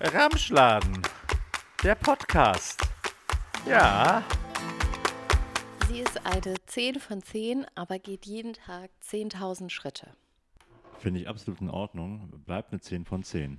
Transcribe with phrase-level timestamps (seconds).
[0.00, 1.02] Ramschladen,
[1.82, 2.80] der Podcast.
[3.66, 4.22] Ja,
[5.88, 10.12] Sie ist eine 10 von 10, aber geht jeden Tag 10.000 Schritte.
[10.98, 12.30] finde ich absolut in Ordnung.
[12.46, 13.58] Bleibt eine 10 von 10.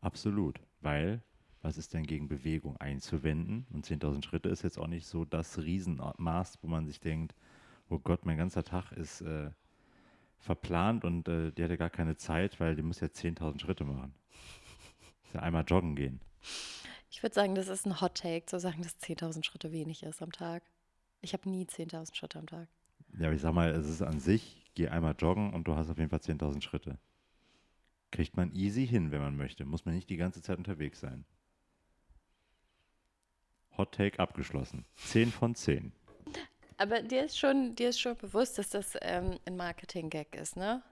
[0.00, 0.58] Absolut.
[0.80, 1.20] Weil,
[1.60, 3.66] was ist denn gegen Bewegung einzuwenden?
[3.70, 7.34] Und 10.000 Schritte ist jetzt auch nicht so das Riesenmaß, wo man sich denkt,
[7.90, 9.50] oh Gott, mein ganzer Tag ist äh,
[10.38, 14.14] verplant und äh, die hatte gar keine Zeit, weil die muss ja 10.000 Schritte machen.
[15.34, 16.20] Einmal joggen gehen.
[17.10, 20.22] Ich würde sagen, das ist ein Hot Take, zu sagen, dass 10.000 Schritte wenig ist
[20.22, 20.62] am Tag.
[21.20, 22.68] Ich habe nie 10.000 Schritte am Tag.
[23.18, 25.90] Ja, aber ich sag mal, es ist an sich, geh einmal joggen und du hast
[25.90, 26.98] auf jeden Fall 10.000 Schritte.
[28.10, 29.64] Kriegt man easy hin, wenn man möchte.
[29.64, 31.24] Muss man nicht die ganze Zeit unterwegs sein.
[33.76, 34.84] Hot Take abgeschlossen.
[34.96, 35.92] 10 von 10.
[36.76, 40.82] Aber dir ist schon, dir ist schon bewusst, dass das ähm, ein Marketing-Gag ist, ne?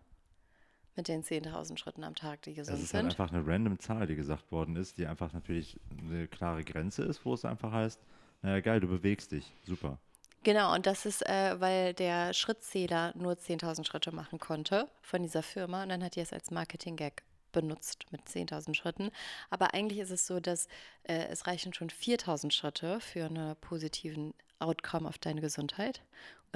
[0.97, 3.21] Mit den 10.000 Schritten am Tag, die gesund Das ist halt sind.
[3.21, 7.25] einfach eine random Zahl, die gesagt worden ist, die einfach natürlich eine klare Grenze ist,
[7.25, 8.01] wo es einfach heißt,
[8.43, 9.53] naja, geil, du bewegst dich.
[9.65, 9.99] Super.
[10.43, 15.43] Genau, und das ist, äh, weil der Schrittzähler nur 10.000 Schritte machen konnte von dieser
[15.43, 15.83] Firma.
[15.83, 19.11] Und dann hat die es als Marketing-Gag benutzt mit 10.000 Schritten.
[19.51, 20.69] Aber eigentlich ist es so, dass
[21.05, 26.03] äh, es reichen schon 4.000 Schritte für einen positiven Outcome auf deine Gesundheit.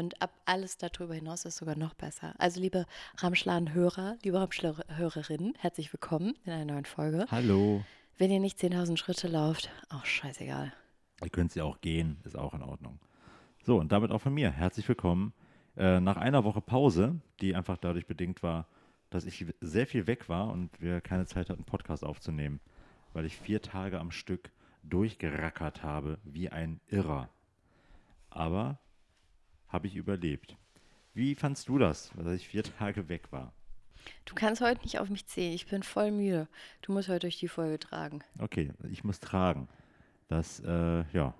[0.00, 2.34] Und ab alles darüber hinaus ist sogar noch besser.
[2.38, 2.86] Also liebe
[3.18, 7.26] Ramschladen-Hörer, liebe Ramschladen-Hörerinnen, herzlich willkommen in einer neuen Folge.
[7.30, 7.84] Hallo.
[8.16, 10.72] Wenn ihr nicht 10.000 Schritte lauft, auch scheißegal.
[11.22, 12.98] Ihr könnt sie auch gehen, ist auch in Ordnung.
[13.62, 14.50] So, und damit auch von mir.
[14.50, 15.34] Herzlich willkommen.
[15.76, 18.68] Äh, nach einer Woche Pause, die einfach dadurch bedingt war,
[19.10, 22.60] dass ich sehr viel weg war und wir keine Zeit hatten, einen Podcast aufzunehmen,
[23.12, 24.50] weil ich vier Tage am Stück
[24.82, 27.28] durchgerackert habe, wie ein Irrer.
[28.30, 28.78] Aber
[29.70, 30.56] habe ich überlebt.
[31.14, 33.52] Wie fandst du das, dass ich vier Tage weg war?
[34.24, 35.52] Du kannst heute nicht auf mich zählen.
[35.52, 36.48] Ich bin voll müde.
[36.82, 38.20] Du musst heute durch die Folge tragen.
[38.38, 39.68] Okay, ich muss tragen.
[40.28, 41.34] Das, äh, ja.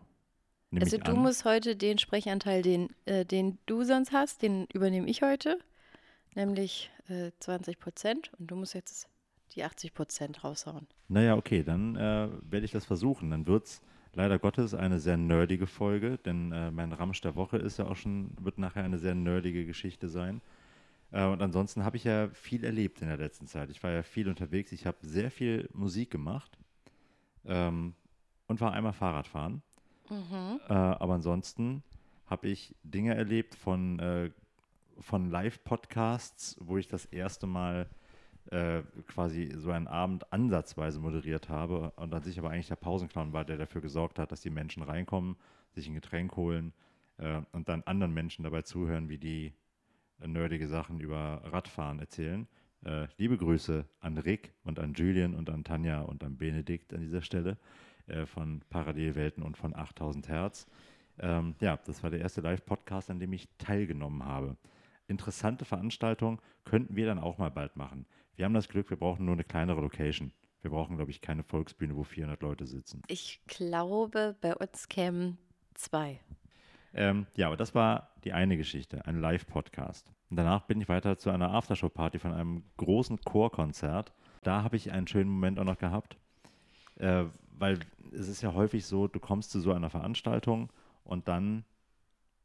[0.78, 1.18] Also du an.
[1.18, 5.58] musst heute den Sprechanteil, den, äh, den du sonst hast, den übernehme ich heute.
[6.34, 8.30] Nämlich äh, 20 Prozent.
[8.38, 9.08] Und du musst jetzt
[9.54, 10.86] die 80 Prozent raushauen.
[11.08, 13.30] Naja, okay, dann äh, werde ich das versuchen.
[13.30, 13.82] Dann wird es
[14.14, 17.96] leider Gottes eine sehr nerdige Folge, denn äh, mein Ramsch der Woche ist ja auch
[17.96, 20.40] schon, wird nachher eine sehr nerdige Geschichte sein.
[21.12, 23.70] Äh, und ansonsten habe ich ja viel erlebt in der letzten Zeit.
[23.70, 26.58] Ich war ja viel unterwegs, ich habe sehr viel Musik gemacht
[27.44, 27.94] ähm,
[28.46, 29.62] und war einmal Fahrradfahren.
[30.68, 31.82] Äh, aber ansonsten
[32.26, 34.30] habe ich Dinge erlebt von, äh,
[34.98, 37.88] von Live-Podcasts, wo ich das erste Mal
[38.50, 43.32] äh, quasi so einen Abend ansatzweise moderiert habe und an sich aber eigentlich der Pausenclown
[43.32, 45.36] war, der dafür gesorgt hat, dass die Menschen reinkommen,
[45.72, 46.72] sich ein Getränk holen
[47.18, 49.52] äh, und dann anderen Menschen dabei zuhören, wie die
[50.18, 52.46] nerdige Sachen über Radfahren erzählen.
[52.84, 57.00] Äh, liebe Grüße an Rick und an Julian und an Tanja und an Benedikt an
[57.00, 57.58] dieser Stelle
[58.06, 60.66] äh, von Parallelwelten und von 8000 Hertz.
[61.18, 64.56] Ähm, ja, das war der erste Live-Podcast, an dem ich teilgenommen habe.
[65.10, 68.06] Interessante Veranstaltung könnten wir dann auch mal bald machen.
[68.36, 70.32] Wir haben das Glück, wir brauchen nur eine kleinere Location.
[70.62, 73.02] Wir brauchen, glaube ich, keine Volksbühne, wo 400 Leute sitzen.
[73.08, 75.36] Ich glaube, bei uns kämen
[75.74, 76.20] zwei.
[76.92, 80.12] Ähm, ja, aber das war die eine Geschichte, ein Live-Podcast.
[80.30, 84.12] Danach bin ich weiter zu einer Aftershow-Party von einem großen Chorkonzert.
[84.42, 86.16] Da habe ich einen schönen Moment auch noch gehabt,
[86.96, 87.24] äh,
[87.58, 87.80] weil
[88.12, 90.72] es ist ja häufig so, du kommst zu so einer Veranstaltung
[91.02, 91.64] und dann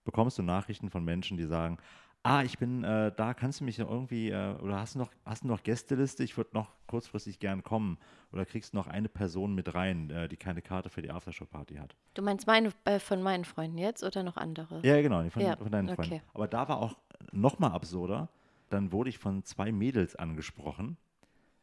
[0.03, 1.77] bekommst du Nachrichten von Menschen, die sagen,
[2.25, 5.11] ah, ich bin äh, da, kannst du mich ja irgendwie, äh, oder hast du noch,
[5.25, 6.23] hast du noch Gästeliste?
[6.23, 7.99] Ich würde noch kurzfristig gern kommen.
[8.31, 11.75] Oder kriegst du noch eine Person mit rein, äh, die keine Karte für die Aftershow-Party
[11.75, 11.95] hat.
[12.15, 14.81] Du meinst meine, äh, von meinen Freunden jetzt oder noch andere?
[14.83, 16.15] Ja, genau, von, Ja, von deinen Freunden.
[16.15, 16.21] okay.
[16.33, 16.97] Aber da war auch
[17.31, 18.27] noch mal absurder.
[18.69, 20.97] Dann wurde ich von zwei Mädels angesprochen,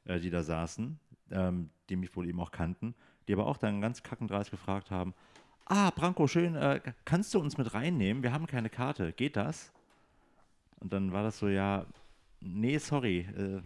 [0.04, 0.98] äh, die da saßen,
[1.32, 2.94] ähm, die mich wohl eben auch kannten,
[3.26, 5.12] die aber auch dann ganz kackendreist gefragt haben,
[5.66, 8.22] ah, Branko, schön, äh, kannst du uns mit reinnehmen?
[8.22, 9.72] Wir haben keine Karte, geht das?
[10.82, 11.87] Und dann war das so, ja,
[12.41, 13.62] nee, sorry, äh,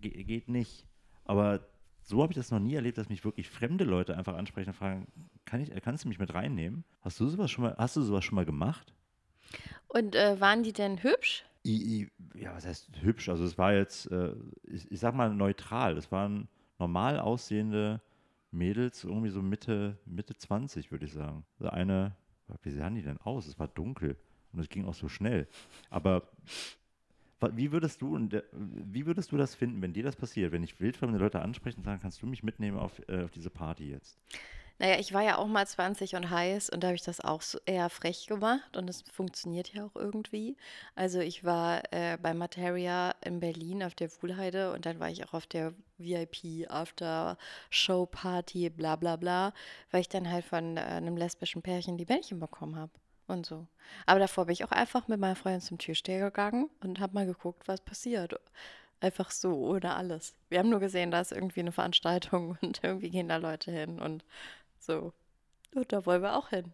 [0.00, 0.86] ge geht nicht.
[1.26, 1.60] Aber
[2.00, 4.76] so habe ich das noch nie erlebt, dass mich wirklich fremde Leute einfach ansprechen und
[4.76, 5.06] fragen,
[5.44, 6.84] kann ich, kannst du mich mit reinnehmen?
[7.02, 8.94] Hast du sowas schon mal, hast du sowas schon mal gemacht?
[9.88, 11.44] Und äh, waren die denn hübsch?
[11.66, 13.28] I, I, ja, was heißt hübsch?
[13.28, 15.98] Also es war jetzt, äh, ich, ich sag mal neutral.
[15.98, 16.48] Es waren
[16.78, 18.00] normal aussehende
[18.50, 21.44] Mädels, irgendwie so Mitte, Mitte 20, würde ich sagen.
[21.58, 22.16] Also eine,
[22.62, 23.46] wie sahen die denn aus?
[23.46, 24.16] Es war dunkel
[24.54, 25.46] und es ging auch so schnell.
[25.90, 26.28] Aber
[27.52, 31.18] wie würdest du wie würdest du das finden, wenn dir das passiert, wenn ich wildfremde
[31.18, 34.18] Leute anspreche und sagen, kannst du mich mitnehmen auf, äh, auf diese Party jetzt?
[34.80, 37.42] Naja, ich war ja auch mal 20 und heiß und da habe ich das auch
[37.42, 40.56] so eher frech gemacht und es funktioniert ja auch irgendwie.
[40.96, 45.24] Also ich war äh, bei Materia in Berlin auf der Wuhlheide und dann war ich
[45.24, 47.38] auch auf der VIP After
[47.70, 49.52] Show Party, bla bla bla,
[49.92, 52.90] weil ich dann halt von äh, einem lesbischen Pärchen die Bändchen bekommen habe
[53.26, 53.66] und so.
[54.06, 57.26] Aber davor bin ich auch einfach mit meiner Freundin zum Türsteher gegangen und habe mal
[57.26, 58.38] geguckt, was passiert.
[59.00, 60.34] Einfach so, ohne alles.
[60.48, 64.00] Wir haben nur gesehen, da ist irgendwie eine Veranstaltung und irgendwie gehen da Leute hin
[64.00, 64.24] und
[64.78, 65.12] so.
[65.74, 66.72] Und da wollen wir auch hin.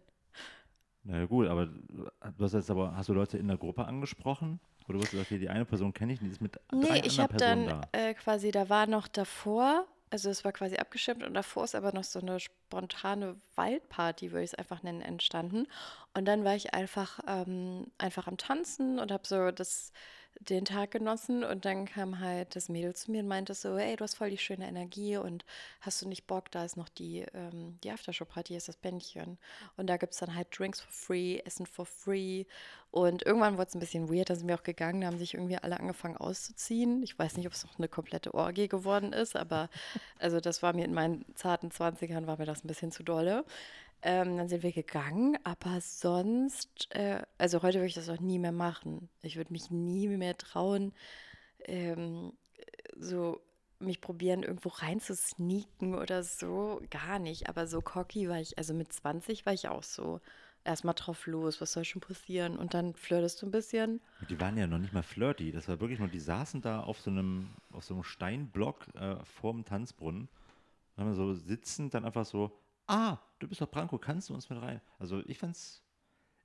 [1.03, 4.59] Na ja, gut, aber du hast jetzt aber, hast du Leute in der Gruppe angesprochen?
[4.87, 6.97] Oder du hast gesagt, hier, die eine Person kenne ich, die ist mit Nee, drei
[6.99, 7.99] ich anderen habe Personen dann da.
[7.99, 11.93] äh, quasi, da war noch davor, also es war quasi abgestimmt und davor ist aber
[11.93, 15.67] noch so eine spontane Waldparty, würde ich es einfach nennen, entstanden.
[16.13, 19.93] Und dann war ich einfach, ähm, einfach am Tanzen und habe so das,
[20.39, 23.95] den Tag genossen und dann kam halt das Mädel zu mir und meinte so, ey,
[23.95, 25.45] du hast voll die schöne Energie und
[25.81, 29.37] hast du nicht Bock, da ist noch die, ähm, die Aftershow-Party, ist das Bändchen.
[29.77, 32.45] Und da gibt es dann halt Drinks for free, Essen for free.
[32.89, 35.35] Und irgendwann wurde es ein bisschen weird, da sind wir auch gegangen, da haben sich
[35.35, 37.03] irgendwie alle angefangen auszuziehen.
[37.03, 39.69] Ich weiß nicht, ob es noch eine komplette Orgie geworden ist, aber
[40.19, 43.45] also das war mir in meinen zarten Zwanzigern war mir das ein bisschen zu dolle.
[44.03, 48.39] Ähm, dann sind wir gegangen, aber sonst, äh, also heute würde ich das auch nie
[48.39, 49.09] mehr machen.
[49.21, 50.93] Ich würde mich nie mehr trauen,
[51.65, 52.33] ähm,
[52.97, 53.41] so
[53.81, 56.81] mich probieren, irgendwo reinzusneaken oder so.
[56.89, 57.49] Gar nicht.
[57.49, 60.21] Aber so cocky war ich, also mit 20 war ich auch so.
[60.63, 62.55] Erstmal drauf los, was soll schon passieren?
[62.57, 63.99] Und dann flirtest du ein bisschen.
[64.29, 65.51] Die waren ja noch nicht mal flirty.
[65.51, 69.15] Das war wirklich nur, die saßen da auf so einem, auf so einem Steinblock äh,
[69.25, 70.29] vorm Tanzbrunnen.
[70.97, 72.51] Haben so sitzend dann einfach so,
[72.91, 74.81] ah, du bist doch Branko, kannst du uns mit rein?
[74.99, 75.83] Also ich fand's,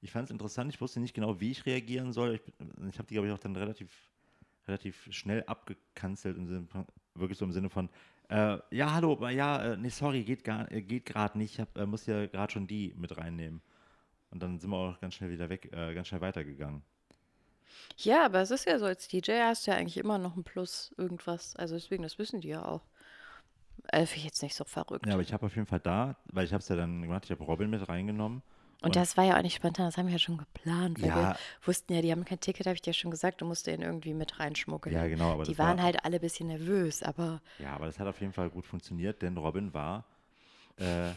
[0.01, 0.73] ich fand's interessant.
[0.75, 2.35] Ich wusste nicht genau, wie ich reagieren soll.
[2.37, 2.43] Ich,
[2.89, 3.93] ich habe die, glaube ich, auch dann relativ,
[4.69, 6.69] relativ schnell abgekanzelt, im Sinne
[7.15, 7.89] wirklich so im Sinne von,
[8.29, 11.55] äh, ja, hallo, aber ja, äh, nee, sorry, geht, gar- äh, geht gerade nicht.
[11.55, 13.63] Ich hab, äh, muss ja gerade schon die mit reinnehmen.
[14.31, 16.83] Und dann sind wir auch ganz schnell wieder weg, äh, ganz schnell weitergegangen.
[17.97, 20.45] Ja, aber es ist ja so, als DJ hast du ja eigentlich immer noch ein
[20.45, 21.57] Plus irgendwas.
[21.57, 22.83] Also deswegen, das wissen die ja auch.
[23.91, 25.07] Also finde ich jetzt nicht so verrückt.
[25.07, 27.25] Ja, aber ich habe auf jeden Fall da, weil ich habe es ja dann gemacht,
[27.25, 28.43] ich habe Robin mit reingenommen.
[28.83, 31.17] Und das war ja auch nicht spontan, das haben wir ja schon geplant, weil Ja.
[31.17, 33.81] wir wussten ja, die haben kein Ticket, habe ich dir schon gesagt, du musst den
[33.83, 34.95] irgendwie mit reinschmuggeln.
[34.95, 37.87] Ja, genau, aber Die das war- waren halt alle ein bisschen nervös, aber Ja, aber
[37.87, 40.05] das hat auf jeden Fall gut funktioniert, denn Robin war,
[40.77, 41.13] äh,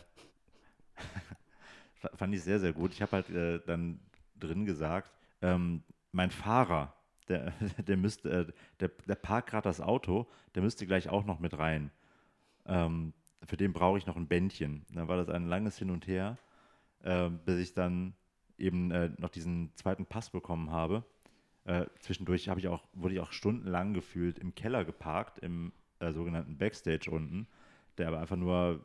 [2.15, 2.93] fand ich sehr, sehr gut.
[2.93, 3.99] Ich habe halt äh, dann
[4.39, 5.11] drin gesagt,
[5.41, 6.93] ähm, mein Fahrer,
[7.27, 7.51] der,
[7.87, 11.57] der müsste, äh, der, der parkt gerade das Auto, der müsste gleich auch noch mit
[11.57, 11.91] rein.
[12.69, 13.13] Ähm,
[13.45, 14.85] für den brauche ich noch ein Bändchen.
[14.93, 16.37] Dann war das ein langes Hin und Her,
[17.03, 18.13] äh, bis ich dann
[18.57, 21.03] eben äh, noch diesen zweiten Pass bekommen habe.
[21.65, 26.57] Äh, zwischendurch ich auch, wurde ich auch stundenlang gefühlt im Keller geparkt, im äh, sogenannten
[26.57, 27.47] Backstage unten,
[27.97, 28.81] der aber einfach nur,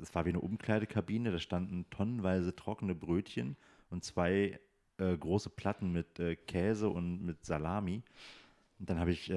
[0.00, 3.56] es war wie eine Umkleidekabine, da standen tonnenweise trockene Brötchen
[3.90, 4.58] und zwei
[4.98, 8.02] äh, große Platten mit äh, Käse und mit Salami.
[8.78, 9.28] Und dann habe ich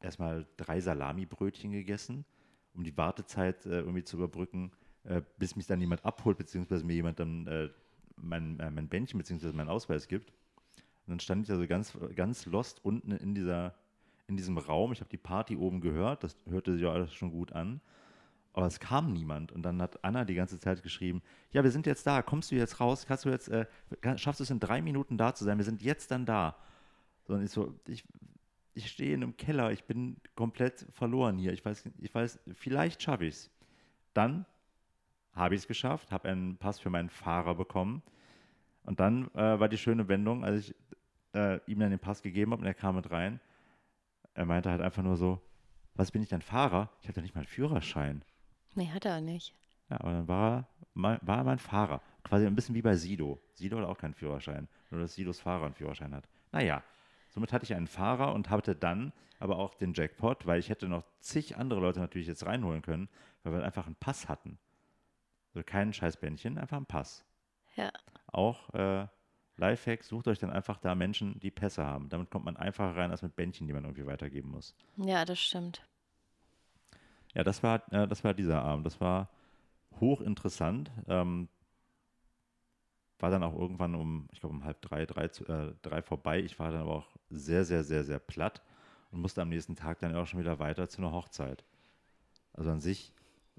[0.00, 2.24] erstmal drei Salami-Brötchen gegessen,
[2.74, 4.72] um die Wartezeit äh, irgendwie zu überbrücken,
[5.04, 7.68] äh, bis mich dann jemand abholt, beziehungsweise mir jemand dann äh,
[8.16, 10.30] mein, äh, mein Bändchen beziehungsweise meinen Ausweis gibt.
[11.06, 13.74] Und dann stand ich also ganz, ganz lost unten in, dieser,
[14.26, 14.92] in diesem Raum.
[14.92, 17.80] Ich habe die Party oben gehört, das hörte sich ja alles schon gut an.
[18.52, 19.52] Aber es kam niemand.
[19.52, 21.22] Und dann hat Anna die ganze Zeit geschrieben:
[21.52, 22.20] Ja, wir sind jetzt da.
[22.20, 23.06] Kommst du jetzt raus?
[23.06, 23.66] Kannst du jetzt, äh,
[24.16, 25.58] schaffst du es in drei Minuten da zu sein?
[25.58, 26.56] Wir sind jetzt dann da.
[27.26, 28.04] So, und ich so, ich,
[28.74, 29.72] ich stehe in einem Keller.
[29.72, 31.52] Ich bin komplett verloren hier.
[31.52, 33.50] Ich weiß, ich weiß, vielleicht schaffe ich es.
[34.14, 34.46] Dann
[35.32, 38.02] habe ich es geschafft, habe einen Pass für meinen Fahrer bekommen.
[38.84, 40.74] Und dann äh, war die schöne Wendung, als ich
[41.34, 43.40] äh, ihm dann den Pass gegeben habe und er kam mit rein.
[44.34, 45.40] Er meinte halt einfach nur so,
[45.94, 46.88] was bin ich denn Fahrer?
[47.00, 48.24] Ich habe doch nicht mal einen Führerschein.
[48.74, 49.54] nee, hat er nicht.
[49.90, 52.00] Ja, aber dann war er, mein, war er mein Fahrer.
[52.22, 53.40] Quasi ein bisschen wie bei Sido.
[53.54, 56.28] Sido hat auch keinen Führerschein, nur dass Sidos Fahrer einen Führerschein hat.
[56.52, 56.82] Naja,
[57.30, 60.86] somit hatte ich einen Fahrer und hatte dann aber auch den Jackpot, weil ich hätte
[60.86, 63.08] noch zig andere Leute natürlich jetzt reinholen können,
[63.42, 64.58] weil wir einfach einen Pass hatten.
[65.54, 67.24] Also kein Scheißbändchen, einfach einen Pass.
[67.76, 67.90] Ja.
[68.26, 69.06] Auch äh,
[69.56, 72.08] Lifehack, sucht euch dann einfach da Menschen, die Pässe haben.
[72.08, 74.74] Damit kommt man einfacher rein als mit Bändchen, die man irgendwie weitergeben muss.
[74.96, 75.86] Ja, das stimmt.
[77.34, 78.86] Ja, das war, äh, das war dieser Abend.
[78.86, 79.30] Das war
[80.00, 80.90] hochinteressant.
[81.08, 81.48] Ähm,
[83.18, 86.40] war dann auch irgendwann um, ich glaube um halb drei, drei, äh, drei vorbei.
[86.40, 88.62] Ich war dann aber auch sehr, sehr, sehr, sehr platt
[89.10, 91.64] und musste am nächsten Tag dann auch schon wieder weiter zu einer Hochzeit.
[92.52, 93.12] Also an sich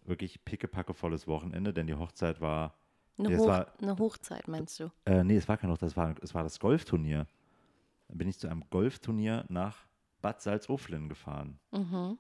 [0.04, 2.76] wirklich pickepackevolles Wochenende, denn die Hochzeit war,
[3.18, 4.92] Eine, es Hoch, war- eine Hochzeit, meinst du?
[5.06, 7.28] äh, nee, es war kein Hochzeit, es war, es war das Golfturnier.
[8.08, 9.86] Dann bin ich zu einem Golfturnier nach
[10.22, 11.60] Bad Salzuflen gefahren.
[11.72, 12.18] Mhm.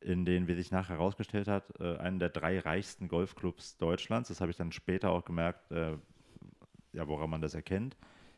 [0.00, 4.28] in den, wie sich nachher herausgestellt hat, äh, einen der drei reichsten Golfclubs Deutschlands.
[4.28, 5.98] Das habe ich dann später auch gemerkt, äh,
[6.92, 7.96] ja, woran man das erkennt.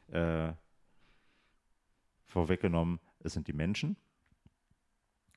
[0.08, 0.52] Äh,
[2.30, 3.96] vorweggenommen, es sind die Menschen.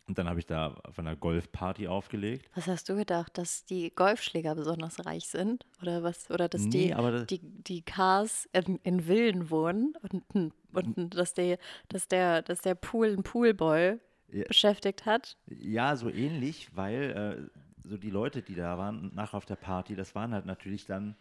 [0.06, 2.50] Und dann habe ich da auf einer Golfparty aufgelegt.
[2.56, 5.66] Was hast du gedacht, dass die Golfschläger besonders reich sind?
[5.82, 6.30] Oder was?
[6.30, 11.16] Oder dass Nee, die, aber das- die, die Cars in, in Villen wohnen und, und
[11.16, 11.56] dass, die,
[11.88, 13.98] dass, der, dass der Pool einen Poolboy
[14.30, 14.44] Ja.
[14.46, 15.38] beschäftigt hat?
[15.48, 17.50] Ja, so ähnlich, weil
[17.86, 20.86] äh, so die Leute, die da waren, nachher auf der Party, das waren halt natürlich
[20.86, 21.16] dann,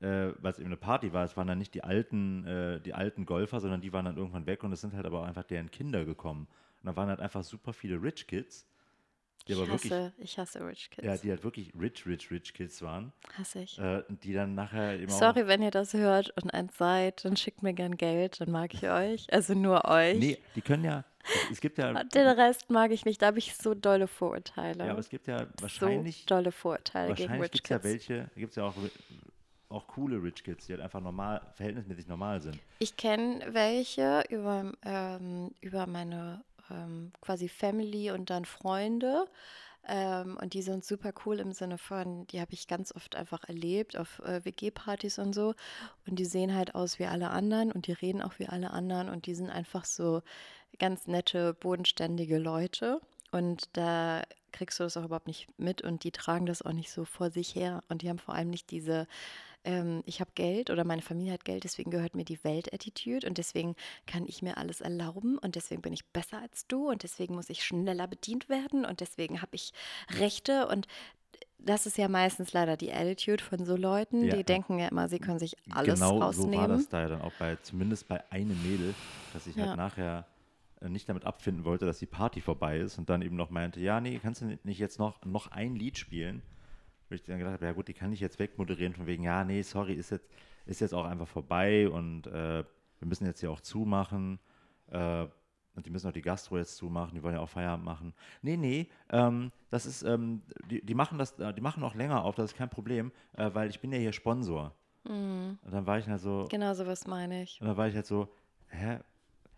[0.00, 2.94] äh, weil es eben eine Party war, es waren dann nicht die alten, äh, die
[2.94, 5.44] alten Golfer, sondern die waren dann irgendwann weg und es sind halt aber auch einfach
[5.44, 6.48] deren Kinder gekommen.
[6.82, 8.66] Und da waren halt einfach super viele Rich Kids,
[9.48, 11.06] die Ich aber wirklich, hasse, ich hasse Rich Kids.
[11.06, 13.78] ja, die halt wirklich rich, rich, rich Kids waren, hasse ich.
[13.78, 17.36] äh, die dann nachher eben auch Sorry, wenn ihr das hört und eins seid, dann
[17.36, 19.32] schickt mir gern Geld, dann mag ich euch.
[19.32, 20.18] Also nur euch.
[20.18, 21.04] Nee, die können ja,
[21.50, 24.84] es, gibt ja, Den Rest mag ich nicht, da habe ich so dolle Vorurteile.
[24.84, 27.78] ja, aber es gibt ja wahrscheinlich, so dolle Vorurteile gegen wahrscheinlich Rich gibt es ja
[27.78, 28.08] Kids.
[28.08, 28.74] welche, gibt es ja auch,
[29.76, 32.58] auch coole Rich Kids, die halt einfach normal, verhältnismäßig normal sind.
[32.78, 39.26] Ich kenne welche über, ähm, über meine ähm, quasi Family und dann Freunde.
[39.88, 43.44] Ähm, und die sind super cool im Sinne von, die habe ich ganz oft einfach
[43.44, 45.54] erlebt auf äh, WG-Partys und so.
[46.06, 49.08] Und die sehen halt aus wie alle anderen und die reden auch wie alle anderen
[49.08, 50.22] und die sind einfach so
[50.78, 53.00] ganz nette, bodenständige Leute.
[53.30, 56.90] Und da kriegst du das auch überhaupt nicht mit und die tragen das auch nicht
[56.90, 57.82] so vor sich her.
[57.88, 59.06] Und die haben vor allem nicht diese,
[59.66, 63.36] ähm, ich habe Geld oder meine Familie hat Geld, deswegen gehört mir die Welt-Attitude und
[63.38, 67.34] deswegen kann ich mir alles erlauben und deswegen bin ich besser als du und deswegen
[67.34, 69.72] muss ich schneller bedient werden und deswegen habe ich
[70.18, 70.86] Rechte und
[71.58, 75.08] das ist ja meistens leider die Attitude von so Leuten, Ja, die denken ja immer,
[75.08, 76.68] sie können sich alles genau so war rausnehmen.
[76.68, 78.94] das da ja dann auch bei, zumindest bei einem Mädel,
[79.32, 79.66] dass ich Ja.
[79.66, 80.26] halt nachher
[80.80, 83.80] äh, nicht damit abfinden wollte, dass die Party vorbei ist und dann eben noch meinte,
[83.80, 86.42] ja, nee, kannst du nicht jetzt noch, noch ein Lied spielen?
[87.08, 89.44] Wo ich dann gedacht habe, ja gut, die kann ich jetzt wegmoderieren von wegen, ja,
[89.44, 90.28] nee, sorry, ist jetzt,
[90.66, 92.64] ist jetzt auch einfach vorbei und äh,
[92.98, 94.38] wir müssen jetzt hier auch zumachen.
[94.90, 95.26] Äh,
[95.74, 98.14] und die müssen auch die Gastro jetzt zumachen, die wollen ja auch Feierabend machen.
[98.40, 102.34] Nee, nee, ähm, das ist, ähm, die, die machen das, die machen auch länger auf,
[102.34, 104.72] das ist kein Problem, äh, weil ich bin ja hier Sponsor.
[105.04, 107.60] Und dann war ich halt so, Genau sowas meine ich.
[107.60, 108.28] und da war ich halt so,
[108.70, 108.98] hä,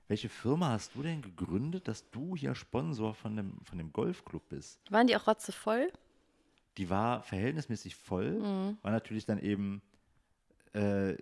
[0.08, 4.46] welche Firma hast du denn gegründet, dass du hier Sponsor von dem, von dem Golfclub
[4.48, 4.80] bist?
[4.90, 5.90] Waren die auch rotzevoll?
[6.78, 8.40] Die war verhältnismäßig voll,
[8.82, 9.82] war natürlich dann eben
[10.74, 11.16] äh,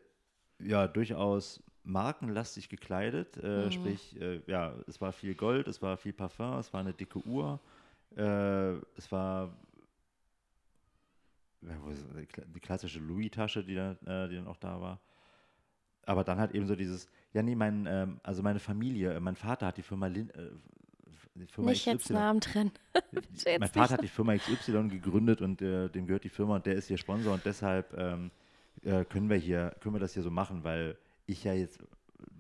[0.59, 6.13] ja durchaus markenlastig gekleidet, äh, sprich, äh, ja, es war viel Gold, es war viel
[6.13, 7.61] Parfum, es war eine dicke Uhr,
[8.17, 9.57] äh, es war
[11.63, 11.75] ja,
[12.21, 15.01] die kla- die klassische Louis-Tasche, die, dann, äh, die dann auch da war.
[16.05, 19.37] Aber dann halt eben so dieses, ja nee, mein, ähm, also meine Familie, äh, mein
[19.37, 20.31] Vater hat die Firma, Lin,
[21.47, 22.73] Firma Nicht jetzt XY Namen trennen.
[23.13, 23.69] Jetzt mein.
[23.69, 26.89] Vater hat die Firma XY gegründet und äh, dem gehört die Firma und der ist
[26.89, 28.31] hier Sponsor und deshalb ähm,
[28.83, 31.79] äh, können wir hier, können wir das hier so machen, weil ich ja jetzt,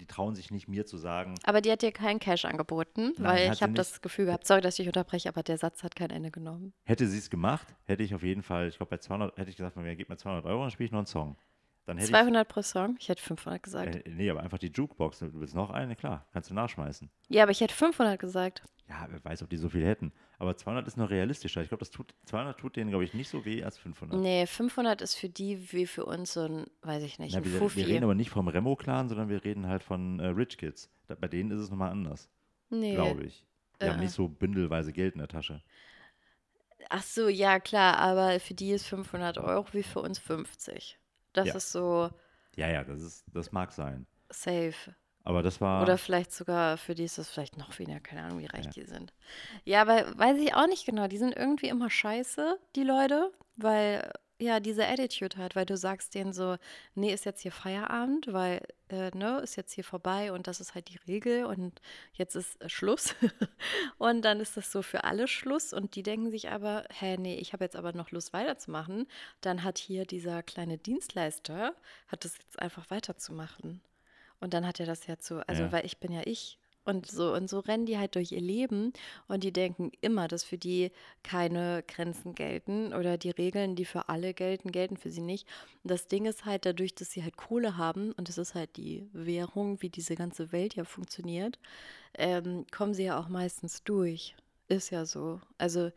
[0.01, 3.25] die trauen sich nicht mir zu sagen, Aber die hat dir keinen Cash angeboten, Nein,
[3.25, 6.11] weil ich habe das Gefühl gehabt, sorry, dass ich unterbreche, aber der Satz hat kein
[6.11, 6.73] Ende genommen.
[6.85, 9.57] hätte sie es gemacht, hätte ich auf jeden Fall, ich glaube bei 200, hätte ich
[9.57, 11.37] gesagt, mir gib mir 200 Euro, dann spiele ich noch einen Song.
[11.87, 12.97] Dann hätte 200 pro Song?
[12.99, 13.95] Ich hätte 500 gesagt.
[13.97, 17.09] ich, äh, nee, aber einfach die Jukebox, du willst noch eine, klar, kannst du nachschmeißen.
[17.29, 18.65] Ja, aber ich hätte 500 gesagt.
[18.89, 20.13] Ja, wer weiß, ob die so viel hätten.
[20.39, 21.63] Aber 200 ist noch realistischer.
[21.63, 24.21] Ich glaube, das tut, 200 tut denen, glaube ich, nicht so weh als 500.
[24.21, 27.45] Nee, 500 ist für die wie für uns so ein, weiß ich nicht, Na, ein
[27.45, 27.79] wir, Fuffi.
[27.81, 30.91] wir reden aber nicht vom Remo-Clan, sondern wir reden halt von äh, Rich Kids.
[31.09, 32.29] Da, bei denen ist es nochmal anders,
[32.71, 32.95] nee.
[32.95, 33.45] glaube ich.
[33.81, 34.03] Die haben Äh.
[34.03, 35.63] nicht so bündelweise Geld in der Tasche.
[36.91, 40.99] Ach so, ja klar, aber für die ist 500 Euro wie für uns 50.
[41.37, 41.55] Das Ja.
[41.55, 42.11] ist so
[42.57, 44.07] Ja, ja, das, ist, das mag sein.
[44.31, 44.95] safe.
[45.25, 45.83] Aber das war.
[45.83, 48.71] Oder vielleicht sogar, für die ist das vielleicht noch weniger, keine Ahnung, wie reich Ja.
[48.71, 49.13] die sind.
[49.65, 51.09] Ja, aber weiß ich auch nicht genau.
[51.09, 56.15] Die sind irgendwie immer scheiße, die Leute, weil, ja, diese Attitude halt, weil du sagst
[56.15, 56.57] denen so,
[56.95, 60.75] nee, ist jetzt hier Feierabend, weil, äh, ne, ist jetzt hier vorbei und das ist
[60.75, 61.81] halt die Regel und
[62.13, 63.15] jetzt ist äh, Schluss.
[63.99, 67.37] und dann ist das so für alle Schluss und die denken sich aber, hä, nee,
[67.37, 69.07] ich habe jetzt aber noch Lust weiterzumachen.
[69.41, 71.75] Dann hat hier dieser kleine Dienstleister,
[72.09, 73.81] hat das jetzt einfach weiterzumachen.
[74.41, 75.73] Und dann hat er das ja zu, also Ja.
[75.73, 76.59] weil ich bin ja ich.
[76.87, 78.93] Und so, und so rennen die halt durch ihr Leben
[79.27, 80.93] und die denken immer, dass für die
[81.25, 85.49] keine Grenzen gelten oder die Regeln, die für alle gelten, gelten für sie nicht.
[85.83, 88.77] Und das Ding ist halt dadurch, dass sie halt Kohle haben und das ist halt
[88.77, 91.59] die Währung, wie diese ganze Welt ja funktioniert,
[92.17, 94.37] ähm, kommen sie ja auch meistens durch.
[94.69, 95.41] Ist ja so.
[95.59, 95.91] Also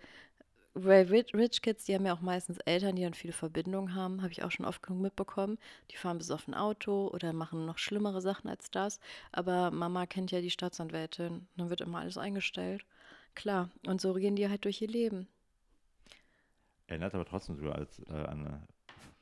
[0.74, 4.22] bei Rich, Rich Kids, die haben ja auch meistens Eltern, die dann viele Verbindungen haben,
[4.22, 5.58] habe ich auch schon oft genug mitbekommen.
[5.92, 9.00] Die fahren bis auf ein Auto oder machen noch schlimmere Sachen als das.
[9.32, 12.86] Aber Mama kennt ja die Staatsanwältin, dann wird immer alles eingestellt.
[13.36, 13.70] klar.
[13.88, 15.28] Und so gehen die halt durch ihr Leben.
[16.88, 18.68] Erinnert aber trotzdem sogar als, äh, an,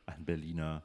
[0.05, 0.83] an Berliner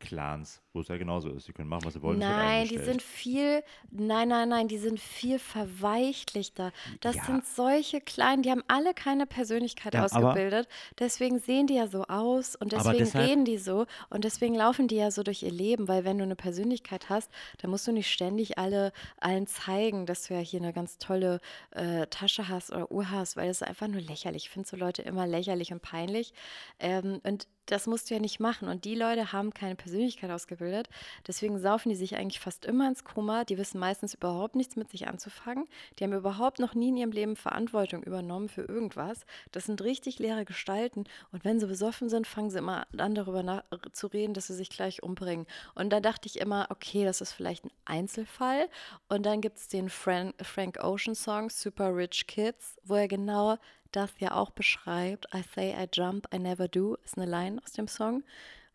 [0.00, 1.44] Clans, wo es ja genauso ist.
[1.46, 2.18] Sie können machen, was sie wollen.
[2.18, 6.72] Nein, die sind viel, nein, nein, nein, die sind viel verweichlichter.
[7.00, 7.24] Das Ja.
[7.24, 10.68] sind solche kleinen, die haben alle keine Persönlichkeit Ja, ausgebildet.
[10.98, 14.88] Deswegen sehen die ja so aus und deswegen deshalb- reden die so und deswegen laufen
[14.88, 17.92] die ja so durch ihr Leben, weil wenn du eine Persönlichkeit hast, dann musst du
[17.92, 21.40] nicht ständig alle allen zeigen, dass du ja hier eine ganz tolle
[21.72, 24.44] äh, Tasche hast oder Uhr hast, weil das ist einfach nur lächerlich.
[24.44, 26.32] Ich finde so Leute immer lächerlich und peinlich.
[26.78, 28.68] Ähm, und das musst du ja nicht machen.
[28.68, 30.88] Und die Leute haben keine Persönlichkeit ausgebildet.
[31.26, 33.44] Deswegen saufen die sich eigentlich fast immer ins Koma.
[33.44, 35.66] Die wissen meistens überhaupt nichts mit sich anzufangen.
[35.98, 39.24] Die haben überhaupt noch nie in ihrem Leben Verantwortung übernommen für irgendwas.
[39.52, 41.04] Das sind richtig leere Gestalten.
[41.32, 44.70] Und wenn sie besoffen sind, fangen sie immer an, darüber zu reden, dass sie sich
[44.70, 45.46] gleich umbringen.
[45.74, 48.68] Und da dachte ich immer, okay, das ist vielleicht ein Einzelfall.
[49.08, 53.56] Und dann gibt es den Frank Ocean Song, Super Rich Kids, wo er genau
[53.92, 55.26] das ja auch beschreibt.
[55.34, 58.22] I say I jump, I never do, ist eine Line aus dem Song,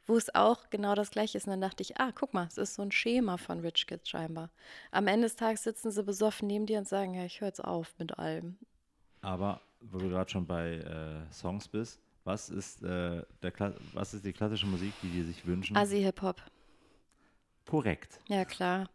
[0.08, 1.46] wo es auch genau das gleiche ist.
[1.48, 4.10] Und dann dachte ich, ah, guck mal, es ist so ein Schema von Rich Kids
[4.10, 4.50] scheinbar.
[4.92, 7.64] Am Ende des Tages sitzen sie besoffen neben dir und sagen, ja, ich höre jetzt
[7.64, 8.58] auf mit allem.
[9.22, 14.14] Aber wo du gerade schon bei äh, Songs bist, was ist, äh, der Kla was
[14.14, 15.78] ist die klassische Musik, die die sich wünschen?
[15.78, 16.42] Asi-Hip-Hop,
[17.68, 18.20] Korrekt.
[18.28, 18.90] ja klar.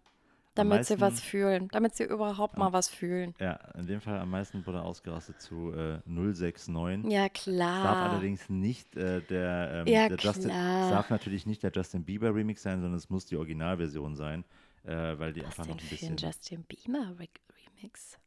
[0.69, 3.35] Damit sie was meisten- fühlen, damit sie überhaupt mal was fühlen.
[3.39, 7.11] Ja, in dem Fall am meisten wurde ausgerastet zu äh, 069.
[7.13, 8.11] Ja, Darf klar.
[8.11, 12.63] allerdings nicht äh, der, ähm, Ja, der Justin, darf natürlich nicht der Justin Bieber Remix
[12.63, 14.45] sein, sondern es muss die Originalversion sein,
[14.85, 16.17] äh, weil die Was einfach noch ein für ein bisschen.
[16.17, 17.29] Justin Bieber Re
[17.77, 18.19] Remix?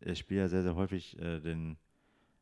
[0.00, 1.76] Ich spiele ja sehr, sehr häufig äh, den,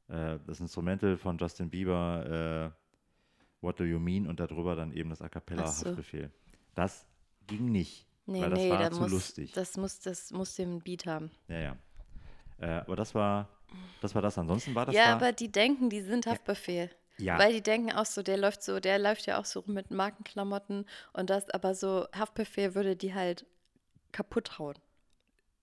[0.08, 5.08] äh, das Instrumental von Justin Bieber, äh, What Do You Mean, und darüber dann eben
[5.08, 5.32] das A Ach so.
[5.40, 6.30] Cappella-Haftbefehl.
[6.75, 7.06] Das
[7.46, 9.52] ging nicht, Nee, weil das nee, war da zu muss, lustig.
[9.52, 11.30] Das muss, das muss den Beat haben.
[11.49, 11.76] ja, ja.
[12.59, 13.49] Äh, aber das war,
[14.00, 14.38] das war das.
[14.38, 15.12] Ansonsten war das ja, da.
[15.16, 16.90] aber die denken, die sind Haftbefehl.
[17.18, 19.75] ja, Weil die denken auch so, der läuft so, der läuft ja auch so rum
[19.75, 23.45] mit Markenklamotten und das, aber so Haftbefehl würde die halt
[24.12, 24.76] kaputt hauen.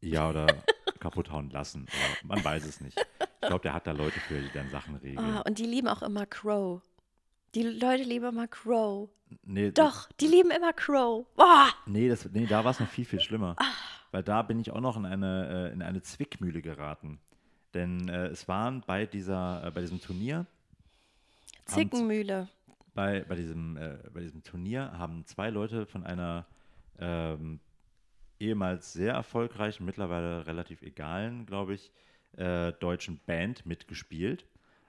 [0.01, 0.45] ja, oder
[0.99, 1.87] kaputt hauen lassen.
[2.23, 2.97] Man weiß es nicht.
[3.41, 5.17] Ich glaube, der hat da Leute für, die dann Sachen regeln.
[5.17, 6.81] Ah, und die lieben auch immer Crow.
[7.55, 9.09] Die Leute lieben immer Crow.
[9.43, 11.25] nee, Doch, die lieben immer Crow.
[11.35, 11.69] Boah!
[11.85, 13.55] Nee, das, nee da war es noch viel, viel schlimmer.
[13.57, 13.65] Ah.
[14.11, 17.19] Weil da bin ich auch noch in eine, äh, in eine Zwickmühle geraten.
[17.73, 20.45] Denn äh, es waren bei, dieser, äh, bei diesem Turnier,
[21.65, 22.47] Zickenmühle.
[22.93, 26.45] bei, bei, diesem, äh, bei diesem Turnier haben zwei Leute von einer
[26.99, 27.59] ähm,
[28.39, 31.91] ehemals sehr erfolgreichen, mittlerweile relativ egalen, glaube ich,
[32.37, 34.45] äh, deutschen Band mitgespielt.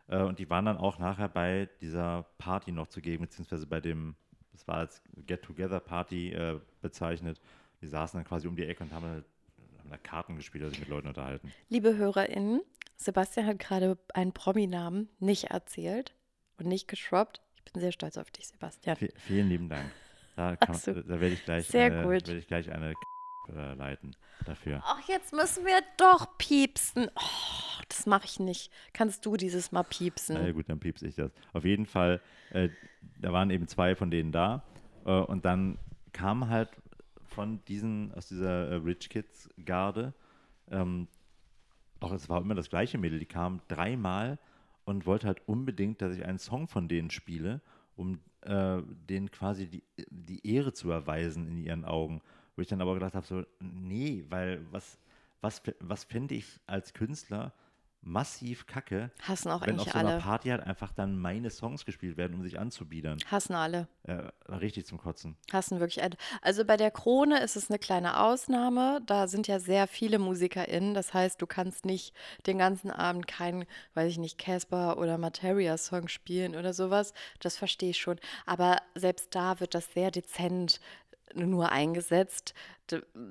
[0.09, 4.15] Äh, und die waren dann auch nachher bei dieser Party noch zugegen, beziehungsweise bei dem,
[4.53, 7.41] das war als Get-Together-Party äh, bezeichnet.
[7.81, 10.81] Die saßen dann quasi um die Ecke und haben, haben da Karten gespielt, also sich
[10.81, 11.53] mit Leuten unterhalten.
[11.69, 12.63] Liebe HörerInnen,
[12.97, 16.15] Sebastian hat gerade einen Prominamen nicht erzählt
[16.59, 17.41] und nicht geschroppt.
[17.57, 18.97] Ich bin sehr stolz auf dich, Sebastian.
[18.97, 19.91] V vielen lieben Dank.
[20.37, 20.93] Da, kann, so.
[20.93, 22.29] da werde ich gleich, Sehr äh, gut.
[22.29, 22.95] werde ich gleich eine
[23.49, 24.83] äh, leiten dafür.
[24.85, 27.09] Ach, jetzt müssen wir doch piepsen.
[27.15, 28.73] Oh, das mache ich nicht.
[28.93, 30.37] Kannst du dieses Mal piepsen?
[30.39, 31.33] Na ja, gut, dann piepse ich das.
[31.53, 32.69] Auf jeden Fall, äh,
[33.21, 34.65] da waren eben zwei von denen da.
[35.05, 35.79] Äh, und dann
[36.13, 36.71] kam halt
[37.27, 40.15] von diesen, aus dieser äh, Rich Kids Garde,
[40.71, 41.09] ähm,
[42.01, 44.39] auch es war immer das gleiche Mädel, die kam dreimal
[44.85, 47.61] und wollte halt unbedingt, dass ich einen Song von denen spiele,
[47.97, 52.21] um äh, denen quasi die, die Ehre zu erweisen in ihren Augen.
[52.57, 54.99] Wo ich dann aber gedacht habe, so, nee, weil was,
[55.41, 57.53] was, was fände ich als Künstler
[58.05, 60.21] massiv kacke, Hassen auch wenn auf so einer alle.
[60.21, 63.19] Party halt einfach dann meine Songs gespielt werden, um sich anzubiedern.
[63.31, 63.89] Hassen alle.
[64.03, 65.37] Äh, richtig zum Kotzen.
[65.53, 66.17] Hassen wirklich alle.
[66.43, 69.01] Also bei der Krone ist es eine kleine Ausnahme.
[69.07, 70.95] Da sind ja sehr viele MusikerInnen.
[70.95, 72.15] Das heißt, du kannst nicht
[72.47, 73.65] den ganzen Abend keinen,
[73.95, 77.15] weiß ich nicht, Casper oder Materia-Song spielen oder sowas.
[77.41, 78.21] Das verstehe ich schon.
[78.45, 80.81] Aber selbst da wird das sehr dezent
[81.35, 82.55] nur eingesetzt.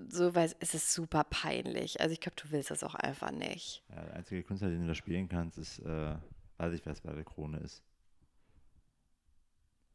[0.10, 2.02] So, weil es ist super peinlich.
[2.02, 3.84] Also ich glaube, du willst das auch einfach nicht.
[3.89, 6.16] Ja, der einzige Künstler, den du da spielen kannst, ist, äh,
[6.58, 7.84] weiß ich, wer es bei der Krone ist.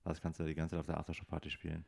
[0.04, 1.84] Was kannst du die ganze Zeit auf der Aftershow-Party spielen?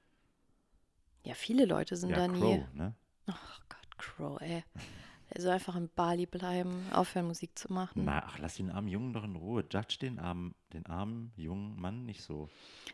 [1.24, 2.40] Ja, viele Leute sind ja, da nie.
[2.40, 2.94] Crow, ne?
[3.26, 4.64] Ach Gott, Crow, ey.
[5.32, 8.04] Er soll einfach in Bali bleiben, aufhören Musik zu machen.
[8.04, 9.64] Na, ach, lass den armen Jungen doch in Ruhe.
[9.70, 12.48] Judge den armen, den armen jungen Mann nicht so.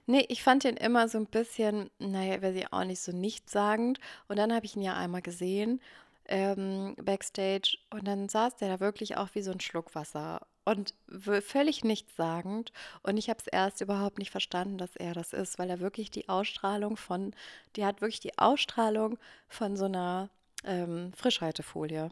[0.06, 4.00] Nee, ich fand den immer so ein bisschen, naja, weiß ich auch nicht so nichtssagend.
[4.28, 5.80] Und dann habe ich ihn ja einmal gesehen,
[6.26, 7.78] ähm, backstage.
[7.90, 10.46] Und dann saß der da wirklich auch wie so ein Schluck Wasser.
[10.66, 10.94] Und
[11.40, 12.72] völlig nichtssagend.
[13.02, 16.10] Und ich habe es erst überhaupt nicht verstanden, dass er das ist, weil er wirklich
[16.10, 17.34] die Ausstrahlung von,
[17.76, 19.16] die hat wirklich die Ausstrahlung
[19.48, 20.28] von so einer
[20.64, 22.10] ähm, Frischhaltefolie.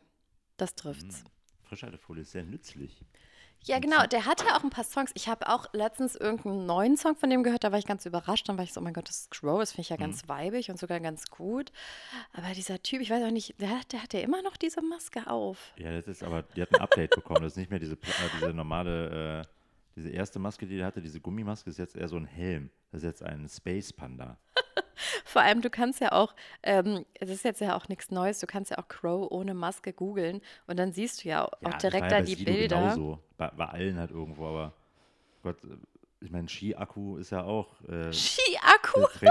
[0.56, 1.24] Das trifft's.
[1.64, 3.00] Frischhaltefolie ist sehr nützlich.
[3.66, 4.04] Ja, genau.
[4.06, 5.10] Der hat ja auch ein paar Songs.
[5.14, 8.46] Ich habe auch letztens irgendeinen neuen Song von dem gehört, da war ich ganz überrascht.
[8.46, 10.28] Dann war ich so, oh mein Gott, das ist Crow, das finde ich ja ganz
[10.28, 11.72] weibig und sogar ganz gut.
[12.34, 14.82] Aber dieser Typ, ich weiß auch nicht, der, hat- der hat ja immer noch diese
[14.82, 15.72] Maske auf.
[15.78, 17.42] Ja, das ist aber, die hat ein Update bekommen.
[17.42, 17.98] Das ist nicht mehr diese, äh,
[18.34, 19.44] diese normale, äh,
[19.96, 22.70] diese erste Maske, die er hatte, diese Gummimaske, ist jetzt eher so ein Helm.
[22.92, 24.36] Das ist jetzt ein Space Panda.
[25.24, 28.46] Vor allem, du kannst ja auch, ähm, das ist jetzt ja auch nichts Neues, du
[28.46, 31.82] kannst ja auch Crow ohne Maske googeln und dann siehst du ja auch Ja, das
[31.82, 32.80] direkt da die Sido Bilder.
[32.80, 33.18] Genauso.
[33.36, 34.72] Bei, bei allen halt irgendwo, aber
[35.42, 35.76] Gott, äh,
[36.20, 37.80] ich meine, Ski-Akku ist ja auch.
[37.82, 39.06] Äh, Ski-Akku!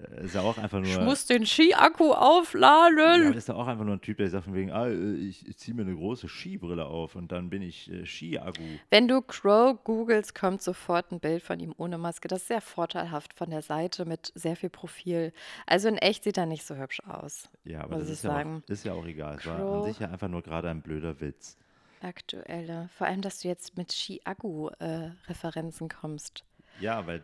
[0.00, 0.88] äh, ist ja auch einfach nur.
[0.88, 3.28] Ich muss den Ski-Akku ja, aufladen.
[3.28, 5.46] aber ist ja auch einfach nur ein Typ, der sagt von wegen, ah, äh, ich,
[5.46, 8.62] ich ziehe mir eine große Skibrille auf und dann bin ich äh, Ski-Akku.
[8.90, 12.28] Wenn du Crow googelst, kommt sofort ein Bild von ihm ohne Maske.
[12.28, 15.32] Das ist sehr vorteilhaft von der Seite mit sehr viel Profil.
[15.66, 17.48] Also in echt sieht er nicht so hübsch aus.
[17.64, 18.62] Ja, aber das ich ist ja, sagen.
[18.64, 19.36] auch, ist ja auch egal.
[19.38, 21.56] Es war an sich ja einfach nur gerade ein blöder Witz.
[22.02, 22.88] Aktuelle.
[22.96, 26.44] Vor allem, dass du jetzt mit Ski-Akku-Referenzen kommst.
[26.80, 27.22] Ja, weil.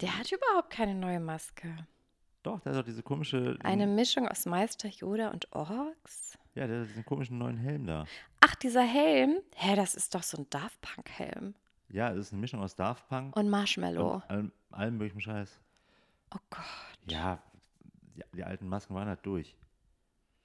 [0.00, 1.86] Der hat überhaupt keine neue Maske.
[2.42, 3.58] Doch, der hat doch diese komische.
[3.62, 6.38] Eine Mischung aus Meister Yoda und Orks?
[6.54, 8.06] Ja, der hat diesen komischen neuen Helm da.
[8.40, 9.40] Ach, dieser Helm?
[9.54, 11.54] Hä, das ist doch so ein Daft Punk-Helm.
[11.90, 14.14] Ja, es ist eine Mischung aus Daft Punk Und Marshmallow.
[14.14, 15.60] und allem, allem möglichen Scheiß.
[16.34, 16.64] Oh Gott.
[17.06, 17.42] Ja,
[18.16, 19.54] die, die alten Masken waren halt durch.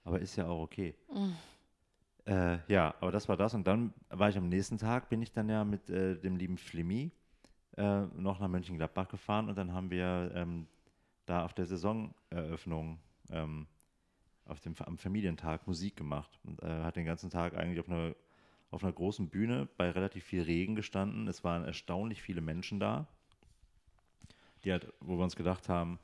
[0.04, 0.96] Aber ist ja auch okay.
[1.14, 1.32] Mm.
[2.30, 3.54] Äh, ja, aber das war das.
[3.54, 6.58] Und dann war ich am nächsten Tag, bin ich dann ja mit äh, dem lieben
[6.58, 7.12] Flimmi
[7.78, 10.68] äh, noch nach Mönchengladbach gefahren und dann haben wir ähm,
[11.26, 13.00] da auf der Saisoneröffnung
[13.32, 13.68] ähm,
[14.46, 18.16] auf dem, am Familientag Musik gemacht und äh, hat den ganzen Tag eigentlich auf einer,
[18.72, 21.28] auf einer großen Bühne bei relativ viel Regen gestanden.
[21.28, 23.08] Es waren erstaunlich viele Menschen da,
[24.64, 26.00] die halt, wo wir uns gedacht haben,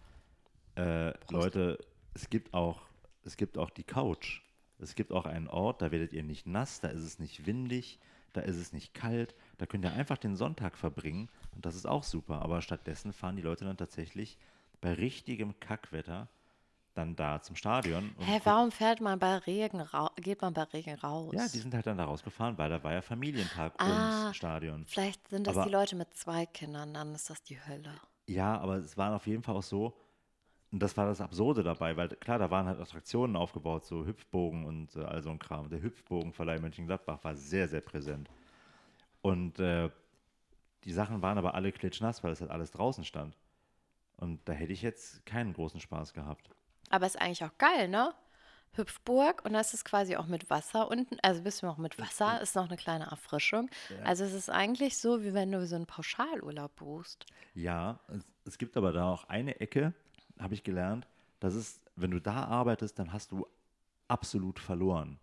[0.76, 1.78] äh, Leute,
[2.14, 2.82] es gibt auch,
[3.24, 4.42] es gibt auch die Couch.
[4.80, 8.00] Es gibt auch einen Ort, da werdet ihr nicht nass, da ist es nicht windig,
[8.34, 11.86] da ist es nicht kalt, da könnt ihr einfach den Sonntag verbringen und das ist
[11.86, 12.42] auch super.
[12.42, 14.40] Aber stattdessen fahren die Leute dann tatsächlich
[14.82, 16.28] bei richtigem Kackwetter
[16.94, 18.14] dann da zum Stadion.
[18.20, 21.34] Hä, gucken- warum fährt man bei Regen geht man bei Regen raus?
[21.34, 24.24] Ja, die sind halt dann da rausgefahren, weil da war ja Familientag Ah.
[24.24, 24.86] ums Stadion.
[24.88, 27.94] Vielleicht sind das Aber- die Leute mit zwei Kindern, dann ist das die Hölle.
[28.28, 29.94] Ja, aber es war auf jeden Fall auch so,
[30.72, 34.66] und das war das Absurde dabei, weil klar, da waren halt Attraktionen aufgebaut, so Hüpfbogen
[34.66, 35.70] und äh, all so ein Kram.
[35.70, 38.30] Der Hüpfbogenverleih Mönchengladbach war sehr, sehr präsent.
[39.22, 39.90] Und äh,
[40.84, 43.38] die Sachen waren aber alle klitschnass, weil es halt alles draußen stand.
[44.22, 46.50] Und da hätte ich jetzt keinen großen Spaß gehabt.
[46.90, 48.14] Aber ist eigentlich auch geil, ne?
[48.74, 51.18] Hüpfburg und das ist quasi auch mit Wasser unten.
[51.24, 53.70] Also bist du auch mit Wasser, ist noch eine kleine Erfrischung.
[54.06, 57.26] Also es ist eigentlich so, wie wenn du so einen Pauschalurlaub buchst.
[57.54, 59.94] Ja, es, es gibt aber da auch eine Ecke,
[60.40, 61.06] habe ich gelernt,
[61.42, 63.46] das ist, wenn du da arbeitest, dann hast du
[64.08, 65.20] absolut verloren.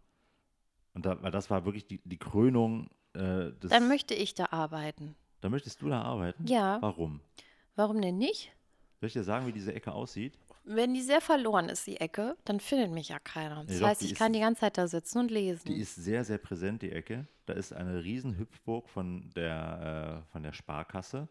[0.93, 3.71] Und da, weil das war wirklich die, die Krönung äh, des.
[3.71, 5.15] Dann möchte ich da arbeiten.
[5.41, 6.45] da möchtest du da arbeiten?
[6.47, 6.83] Ja.
[6.83, 7.21] Warum?
[7.77, 8.53] Warum denn nicht?
[9.01, 10.39] Soll ich dir sagen, wie diese Ecke aussieht?
[10.65, 13.65] Wenn die sehr verloren ist, die Ecke, dann findet mich ja keiner.
[13.65, 15.67] Das Nee, heißt, ich ist- kann die ganze Zeit da sitzen und lesen.
[15.67, 17.27] Die ist sehr, sehr präsent, die Ecke.
[17.47, 21.29] Da ist eine riesen Hüpfburg von der, äh, von der Sparkasse.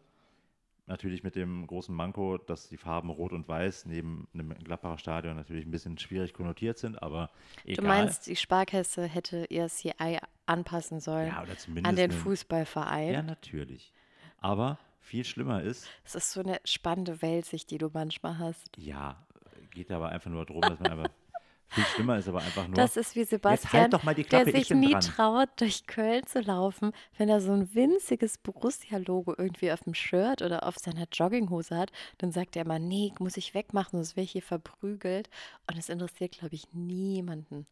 [0.86, 5.36] Natürlich mit dem großen Manko, dass die Farben Rot und Weiß neben einem Gladbacher Stadion
[5.36, 7.30] natürlich ein bisschen schwierig konnotiert sind, aber
[7.64, 7.76] egal.
[7.76, 12.18] du meinst, die Sparkasse hätte ihr CI anpassen sollen ja, oder zumindest an den einen-
[12.20, 13.12] Fußballverein?
[13.12, 13.92] Ja, natürlich.
[14.38, 18.66] Aber viel schlimmer ist, Es ist so eine spannende Weltsicht, die du manchmal hast.
[18.76, 19.24] ja,
[19.70, 21.10] geht aber einfach nur darum, dass man einfach.
[21.68, 22.74] viel schlimmer ist aber einfach nur.
[22.76, 25.00] Das ist wie Jetzt Sebastian, halt der sich nie dran.
[25.02, 30.42] traut, durch Köln zu laufen, wenn er so ein winziges Borussia-Logo irgendwie auf dem Shirt
[30.42, 31.92] oder auf seiner Jogginghose hat.
[32.18, 35.28] Dann sagt er immer, nee, muss ich wegmachen, sonst wäre ich hier verprügelt.
[35.66, 37.66] Und das interessiert, glaube ich, niemanden.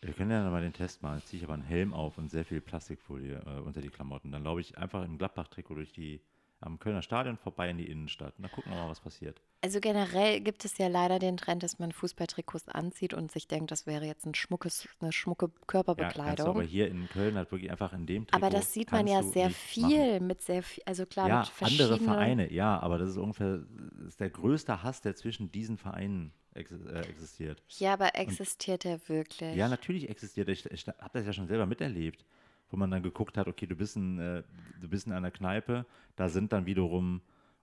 [0.00, 1.18] Wir können ja mal den Test machen.
[1.18, 4.30] Jetzt ziehe ich aber einen Helm auf und sehr viel Plastikfolie äh, unter die Klamotten.
[4.32, 6.20] Dann laufe ich einfach im Gladbach-Trikot durch die
[6.64, 8.34] am Kölner Stadion vorbei in die Innenstadt.
[8.38, 9.40] Und dann gucken wir mal, was passiert.
[9.60, 13.70] Also generell gibt es ja leider den Trend, dass man Fußballtrikots anzieht und sich denkt,
[13.70, 16.48] das wäre jetzt ein schmuckes, eine schmucke Ja, Körperbekleidung.
[16.48, 18.36] aber hier in Köln halt wirklich einfach in dem Trikot.
[18.46, 19.90] aber das sieht man ja sehr nichts machen.
[19.90, 21.52] viel mit sehr viel, also klar, Ja, mit andere
[21.88, 22.04] verschiedenen.
[22.04, 23.60] Vereine, ja, aber das ist ungefähr
[23.98, 26.60] das ist der größte Hass, der zwischen diesen Vereinen äh,
[27.08, 27.62] existiert.
[27.78, 29.56] Ja, aber existiert der wirklich?
[29.56, 30.48] Ja, natürlich existiert.
[30.48, 32.24] Ich, ich habe das ja schon selber miterlebt,
[32.70, 34.42] wo man dann geguckt hat, okay, du bist, in, äh,
[34.80, 37.20] du bist in einer Kneipe, da sind dann wiederum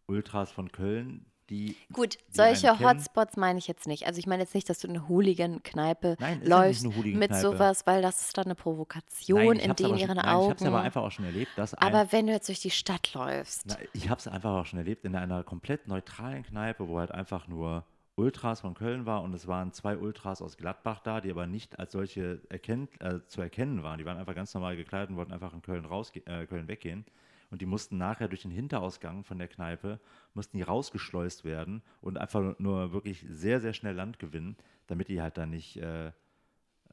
[0.07, 1.75] Ultras von Köln, die.
[1.91, 2.79] Gut, die solche.
[2.79, 4.07] Hotspots meine ich jetzt nicht.
[4.07, 7.35] Also ich meine jetzt nicht, dass du in eine Hooligan-Kneipe ist ja läufst eine mit
[7.35, 10.43] sowas, weil das ist dann eine Provokation Nein, in aber denen schon- ihren nein, Augen.
[10.45, 12.61] Ich habe es aber einfach auch schon erlebt, dass ein, aber wenn du jetzt durch
[12.61, 16.43] die Stadt läufst, Na, ich habe es einfach auch schon erlebt in einer komplett neutralen
[16.43, 17.85] Kneipe, wo halt einfach nur
[18.21, 21.79] Ultras von Köln war und es waren zwei Ultras aus Gladbach da, die aber nicht
[21.79, 23.97] als solche erkennt, äh, zu erkennen waren.
[23.97, 27.05] Die waren einfach ganz normal gekleidet und wollten einfach in Köln, raus, äh, Köln weggehen.
[27.49, 29.99] Und die mussten nachher durch den Hinterausgang von der Kneipe,
[30.33, 34.55] mussten die rausgeschleust werden und einfach nur wirklich sehr, sehr schnell Land gewinnen,
[34.87, 36.11] damit die halt dann nicht, äh,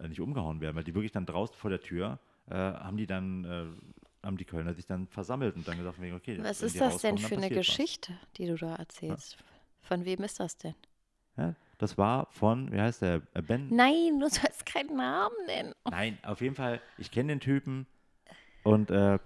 [0.08, 0.74] nicht umgehauen werden.
[0.74, 3.66] Weil die wirklich dann draußen vor der Tür äh, haben die dann äh,
[4.24, 6.38] haben die Kölner sich dann versammelt und dann gesagt, okay.
[6.42, 8.32] Was ist das denn für eine Geschichte, was.
[8.36, 9.34] die du da erzählst?
[9.34, 9.44] Ja.
[9.82, 10.74] Von wem ist das denn?
[11.38, 13.22] Ja, das war von, wie heißt der?
[13.34, 13.68] Äh, ben?
[13.70, 15.72] Nein, du sollst keinen Namen nennen.
[15.88, 17.86] Nein, auf jeden Fall, ich kenne den Typen
[18.64, 19.18] und äh,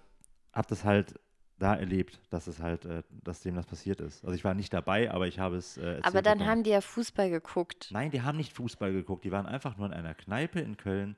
[0.52, 1.18] habe das halt
[1.58, 4.24] da erlebt, dass es halt, äh, dass dem das passiert ist.
[4.24, 6.50] Also ich war nicht dabei, aber ich habe es äh, Aber dann bekommen.
[6.50, 7.88] haben die ja Fußball geguckt.
[7.92, 9.24] Nein, die haben nicht Fußball geguckt.
[9.24, 11.16] Die waren einfach nur in einer Kneipe in Köln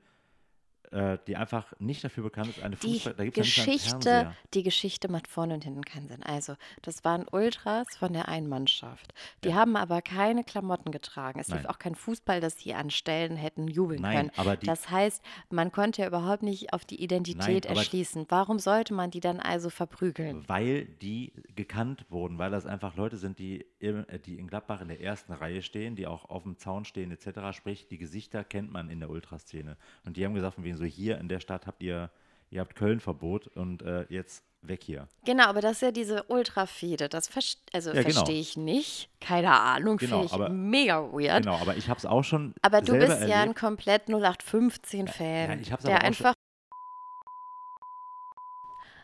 [0.94, 5.54] äh, die einfach nicht dafür bekannt ist, eine Fußball, die Geschichte, die Geschichte macht vorne
[5.54, 6.22] und hinten keinen Sinn.
[6.22, 9.12] Also, das waren Ultras von der einen Mannschaft.
[9.42, 9.56] Die ja.
[9.56, 11.40] haben aber keine Klamotten getragen.
[11.40, 11.58] Es Nein.
[11.58, 14.58] lief auch kein Fußball, dass sie an Stellen hätten jubeln Nein, können.
[14.60, 18.26] Die, das heißt, man konnte ja überhaupt nicht auf die Identität Nein, erschließen.
[18.28, 20.44] Warum sollte man die dann also verprügeln?
[20.46, 24.86] Weil die gekannt wurden, weil das einfach Leute sind, die, äh, die in Gladbach in
[24.86, 27.56] der ersten Reihe stehen, die auch auf dem Zaun stehen etc.
[27.56, 29.76] Sprich, die Gesichter kennt man in der Ultraszene.
[30.04, 32.10] Und die haben gesagt, von wegen so, so hier in der Stadt habt ihr,
[32.50, 35.08] ihr habt Köln-Verbot und äh, jetzt weg hier.
[35.24, 37.08] Genau, aber das ist ja diese Ultrafede.
[37.08, 38.14] Das verste also ja, genau.
[38.14, 39.10] verstehe ich nicht.
[39.20, 41.44] Keine Ahnung, genau, finde ich aber, mega weird.
[41.44, 42.54] Genau, aber ich habe es auch schon.
[42.62, 43.30] Aber du bist erlebt.
[43.30, 45.62] ja ein komplett 0815-Fan.
[45.62, 46.34] Ja, ja, der einfach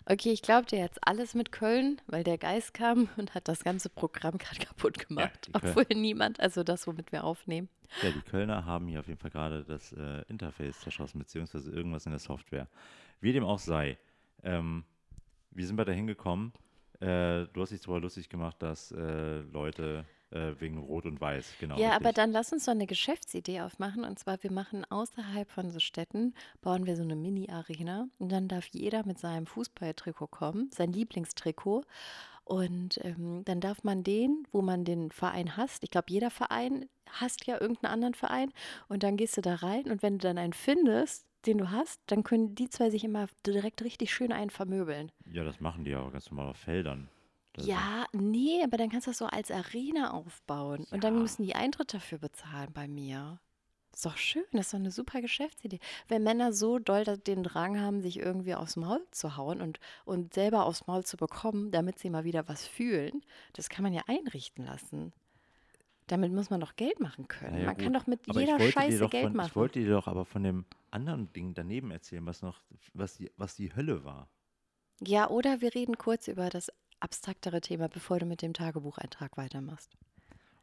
[0.07, 3.63] Okay, ich glaube dir jetzt alles mit Köln, weil der Geist kam und hat das
[3.63, 5.49] ganze Programm gerade kaputt gemacht.
[5.49, 7.69] Ja, obwohl niemand, also das, womit wir aufnehmen.
[8.03, 12.07] Ja, die Kölner haben hier auf jeden Fall gerade das äh, Interface zerschossen, beziehungsweise irgendwas
[12.07, 12.69] in der Software.
[13.21, 13.99] Wie dem auch sei.
[14.43, 14.85] Ähm,
[15.51, 16.53] wie sind wir da hingekommen?
[17.01, 21.55] Äh, du hast dich zwar lustig gemacht, dass äh, Leute äh, wegen Rot und Weiß,
[21.59, 21.77] genau.
[21.77, 22.07] Ja, richtig.
[22.07, 24.05] aber dann lass uns doch eine Geschäftsidee aufmachen.
[24.05, 28.09] Und zwar, wir machen außerhalb von so Städten, bauen wir so eine Mini-Arena.
[28.19, 31.85] Und dann darf jeder mit seinem Fußballtrikot kommen, sein Lieblingstrikot.
[32.51, 36.89] Und ähm, dann darf man den, wo man den Verein hasst, ich glaube, jeder Verein
[37.09, 38.53] hasst ja irgendeinen anderen Verein.
[38.89, 42.01] Und dann gehst du da rein und wenn du dann einen findest, den du hast,
[42.07, 45.13] dann können die zwei sich immer direkt richtig schön einen vermöbeln.
[45.27, 47.09] Ja, das machen die auch ganz normal auf Feldern.
[47.57, 50.89] Ja, nee, aber dann kannst du das so als Arena aufbauen.
[50.91, 53.39] Und dann müssen die Eintritt dafür bezahlen bei mir.
[53.93, 55.81] Ist doch schön, das ist doch eine super Geschäftsidee.
[56.09, 60.33] Wenn Männer so doll den Drang haben, sich irgendwie aufs Maul zu hauen und, und
[60.33, 63.23] selber aufs Maul zu bekommen, damit sie mal wieder was fühlen,
[63.55, 65.13] das kann man ja einrichten lassen.
[66.07, 67.59] Damit muss man doch Geld machen können.
[67.59, 67.85] Ja, man gut.
[67.85, 69.49] kann doch mit aber jeder Scheiße Geld von, machen.
[69.49, 72.61] Ich wollte dir doch aber von dem anderen Ding daneben erzählen, was noch,
[72.95, 74.29] was die, was die Hölle war.
[75.01, 79.97] Ja, oder wir reden kurz über das abstraktere Thema, bevor du mit dem Tagebucheintrag weitermachst.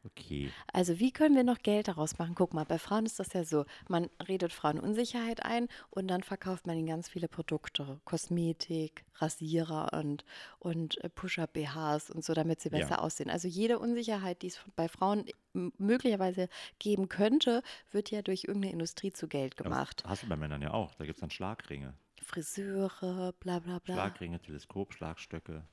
[0.04, 0.50] Okay.
[0.72, 2.34] Also wie können wir noch Geld daraus machen?
[2.34, 6.66] Guck mal, bei Frauen ist das ja so, man redet Frauenunsicherheit ein und dann verkauft
[6.66, 10.24] man ihnen ganz viele Produkte, Kosmetik, Rasierer und,
[10.60, 12.98] und äh, Push-Up-BHs und so, damit sie besser ja.
[12.98, 13.28] aussehen.
[13.28, 19.12] Also jede Unsicherheit, die es bei Frauen möglicherweise geben könnte, wird ja durch irgendeine Industrie
[19.12, 20.02] zu Geld gemacht.
[20.04, 21.94] Ja, hast du bei Männern ja auch, da gibt es dann Schlagringe.
[22.22, 23.94] Friseure, bla bla bla.
[23.94, 25.64] Schlagringe, Teleskopschlagstöcke.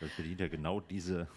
[0.00, 1.28] Das bedient ja genau diese.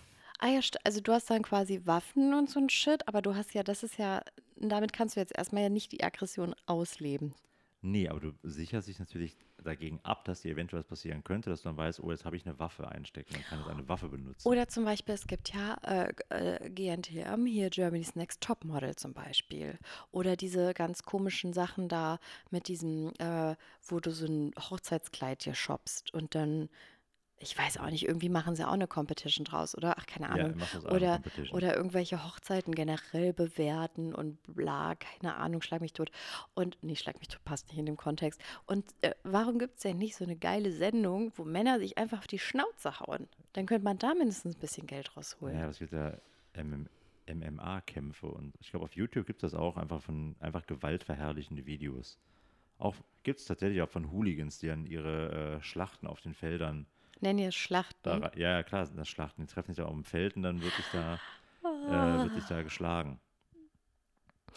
[0.43, 3.53] Ah ja, also du hast dann quasi Waffen und so ein Shit, aber du hast
[3.53, 4.21] ja, das ist ja,
[4.57, 7.33] damit kannst du jetzt erstmal ja nicht die Aggression ausleben.
[7.81, 11.61] Nee, aber du sicherst dich natürlich dagegen ab, dass dir eventuell was passieren könnte, dass
[11.61, 14.09] du dann weißt, oh, jetzt habe ich eine Waffe einstecken und kann jetzt eine Waffe
[14.09, 14.45] benutzen.
[14.45, 19.13] Oder zum Beispiel, es gibt ja äh, äh, GNTM, hier Germany's Next Top Model zum
[19.13, 19.79] Beispiel.
[20.11, 22.19] Oder diese ganz komischen Sachen da
[22.51, 26.67] mit diesem, äh, wo du so ein Hochzeitskleid hier shoppst und dann
[27.39, 29.95] ich weiß auch nicht, irgendwie machen sie auch eine Competition draus, oder?
[29.97, 30.55] Ach, keine Ahnung.
[30.59, 36.11] Ja, oder, oder irgendwelche Hochzeiten generell bewerten und bla, keine Ahnung, schlag mich tot.
[36.53, 38.41] Und, nee, schlag mich tot passt nicht in dem Kontext.
[38.65, 42.19] Und äh, warum gibt es denn nicht so eine geile Sendung, wo Männer sich einfach
[42.19, 43.27] auf die Schnauze hauen?
[43.53, 45.57] Dann könnte man da mindestens ein bisschen Geld rausholen.
[45.57, 46.17] Ja, es gibt ja
[46.55, 46.87] MM,
[47.27, 52.19] MMA-Kämpfe und ich glaube, auf YouTube gibt es das auch einfach von einfach gewaltverherrlichende Videos.
[52.77, 56.85] Auch gibt es tatsächlich auch von Hooligans, die dann ihre äh, Schlachten auf den Feldern
[57.23, 57.97] Nenn ihr Schlachten.
[58.03, 59.43] Da, ja, klar das Schlachten.
[59.43, 61.13] Die treffen sich ja auf dem Feld und dann wird sich da,
[61.63, 63.17] äh, da geschlagen.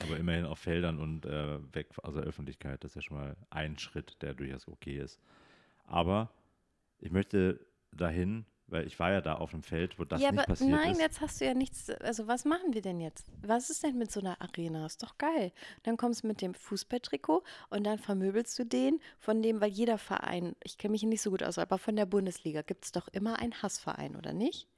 [0.02, 2.82] Aber immerhin auf Feldern und äh, weg aus der Öffentlichkeit.
[2.82, 5.20] Das ist ja schon mal ein Schritt, der durchaus okay ist.
[5.86, 6.28] Aber
[6.98, 10.40] ich möchte dahin, weil ich war ja da auf dem Feld, wo das ja, nicht
[10.40, 11.00] aber passiert nein, ist.
[11.00, 11.88] jetzt hast du ja nichts.
[11.90, 13.30] Also was machen wir denn jetzt?
[13.42, 14.84] Was ist denn mit so einer Arena?
[14.86, 15.52] Ist doch geil.
[15.84, 19.98] Dann kommst du mit dem Fußballtrikot und dann vermöbelst du den von dem, weil jeder
[19.98, 23.08] Verein, ich kenne mich nicht so gut aus, aber von der Bundesliga gibt es doch
[23.08, 24.68] immer einen Hassverein, oder nicht?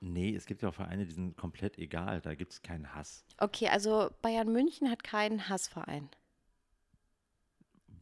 [0.00, 2.20] Nee, es gibt ja auch Vereine, die sind komplett egal.
[2.22, 3.24] Da gibt es keinen Hass.
[3.38, 6.08] Okay, also Bayern München hat keinen Hassverein.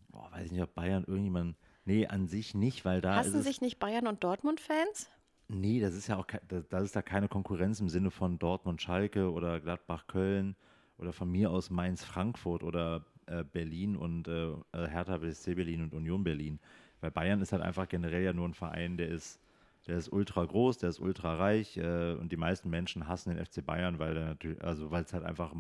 [0.09, 1.57] Boah, weiß ich nicht, ob Bayern irgendjemand.
[1.85, 3.17] Nee, an sich nicht, weil da.
[3.17, 5.11] Hassen sich nicht Bayern und Dortmund-Fans?
[5.51, 8.39] Nee, das ist ja auch ke- da, da ist da keine Konkurrenz im Sinne von
[8.39, 10.57] Dortmund, Schalke oder Gladbach, Köln
[10.99, 15.83] oder von mir aus Mainz, Frankfurt oder äh, Berlin und äh, äh, Hertha BSC Berlin
[15.83, 16.59] und Union Berlin.
[17.01, 19.41] Weil Bayern ist halt einfach generell ja nur ein Verein, der ist,
[19.87, 23.39] der ist ultra groß, der ist ultra reich äh, und die meisten Menschen hassen den
[23.39, 25.55] FC Bayern, weil der also weil es halt einfach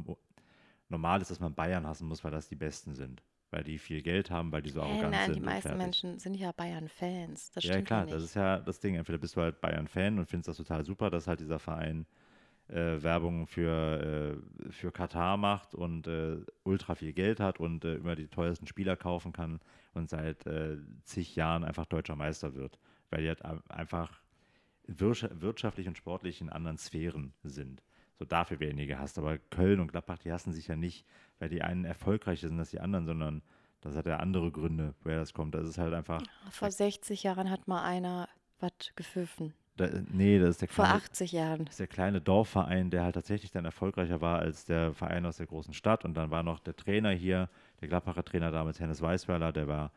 [0.90, 3.22] normal ist, dass man Bayern hassen muss, weil das die Besten sind.
[3.50, 5.36] Weil die viel Geld haben, weil die so arrogant nein, sind.
[5.36, 5.84] die meisten fertig.
[5.84, 7.50] Menschen sind ja Bayern-Fans.
[7.52, 8.94] Das Ja, stimmt klar, ja das ist ja das Ding.
[8.94, 12.06] Entweder bist du halt Bayern-Fan und findest das total super, dass halt dieser Verein
[12.68, 17.96] äh, Werbung für, äh, für Katar macht und äh, ultra viel Geld hat und äh,
[17.96, 19.60] immer die teuersten Spieler kaufen kann
[19.94, 22.78] und seit äh, zig Jahren einfach deutscher Meister wird.
[23.10, 24.20] Weil die halt einfach
[24.88, 27.82] wirtscha- wirtschaftlich und sportlich in anderen Sphären sind.
[28.18, 29.18] So dafür werden die gehasst.
[29.18, 31.06] Aber Köln und Gladbach, die hassen sich ja nicht,
[31.38, 33.42] weil die einen erfolgreicher sind als die anderen, sondern
[33.80, 35.54] das hat ja andere Gründe, woher das kommt.
[35.54, 36.22] Das ist halt einfach.
[36.50, 38.28] Vor 60 Jahren hat mal einer
[38.60, 39.54] was gepfiffen.
[39.76, 41.64] Da, nee, das ist der Vor kleine, 80 Jahren.
[41.64, 45.36] das ist der kleine Dorfverein, der halt tatsächlich dann erfolgreicher war als der Verein aus
[45.36, 46.04] der großen Stadt.
[46.04, 47.48] Und dann war noch der Trainer hier,
[47.80, 49.92] der Gladbacher Trainer damals, Hennes Weißweiler, der war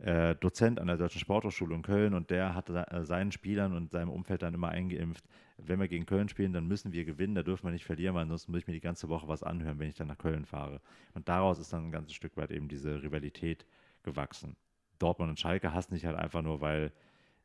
[0.00, 3.90] äh, Dozent an der Deutschen Sporthochschule in Köln und der hat äh, seinen Spielern und
[3.90, 5.24] seinem Umfeld dann immer eingeimpft,
[5.58, 8.22] wenn wir gegen Köln spielen, dann müssen wir gewinnen, da dürfen wir nicht verlieren, weil
[8.22, 10.80] ansonsten muss ich mir die ganze Woche was anhören, wenn ich dann nach Köln fahre.
[11.14, 13.66] Und daraus ist dann ein ganzes Stück weit eben diese Rivalität
[14.02, 14.56] gewachsen.
[14.98, 16.92] Dortmund und Schalke hassen sich halt einfach nur, weil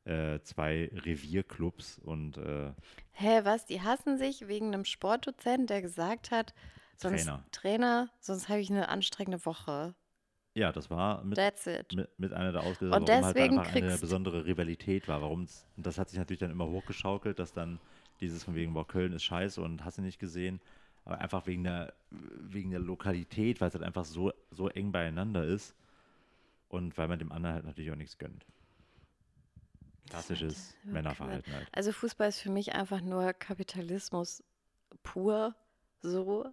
[0.05, 2.71] äh, zwei Revierclubs und äh,
[3.11, 3.65] Hä, was?
[3.65, 6.53] Die hassen sich wegen einem Sportdozent, der gesagt hat,
[6.95, 7.45] sonst Trainer.
[7.51, 9.95] Trainer, sonst habe ich eine anstrengende Woche.
[10.55, 11.37] Ja, das war mit,
[11.93, 15.21] mit, mit einer der Auslöser, Und warum halt deswegen einfach eine besondere Rivalität war.
[15.21, 17.79] Warum's, und das hat sich natürlich dann immer hochgeschaukelt, dass dann
[18.21, 20.61] dieses von wegen, boah, Köln ist scheiße und hast du nicht gesehen.
[21.03, 25.43] Aber einfach wegen der, wegen der Lokalität, weil es halt einfach so, so eng beieinander
[25.43, 25.75] ist.
[26.69, 28.45] Und weil man dem anderen halt natürlich auch nichts gönnt.
[30.09, 31.67] Klassisches Ja, Männerverhalten halt.
[31.73, 34.41] Also Fußball ist für mich einfach nur Kapitalismus
[35.03, 35.53] pur,
[36.01, 36.45] so.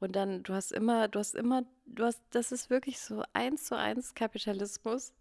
[0.00, 3.64] Und dann, du hast immer, du hast immer, du hast, das ist wirklich so eins
[3.64, 5.12] zu eins Kapitalismus.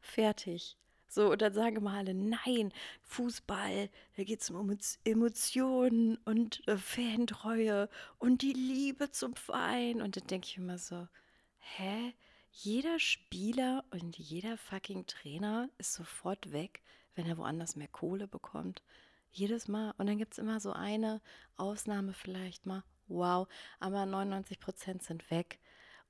[0.00, 0.76] Fertig.
[1.10, 6.66] So, und dann sagen immer alle, nein, Fußball, da geht es um Emo- Emotionen und
[6.68, 10.02] äh, Fantreue und die Liebe zum Verein.
[10.02, 11.08] Und dann denke ich immer so,
[11.58, 12.14] hä?
[12.50, 16.82] Jeder Spieler und jeder fucking Trainer ist sofort weg,
[17.14, 18.82] wenn er woanders mehr Kohle bekommt.
[19.30, 19.94] Jedes Mal.
[19.96, 21.20] Und dann gibt es immer so eine
[21.56, 22.82] Ausnahme vielleicht mal.
[23.08, 23.48] Wow,
[23.80, 25.58] aber 99 Prozent sind weg.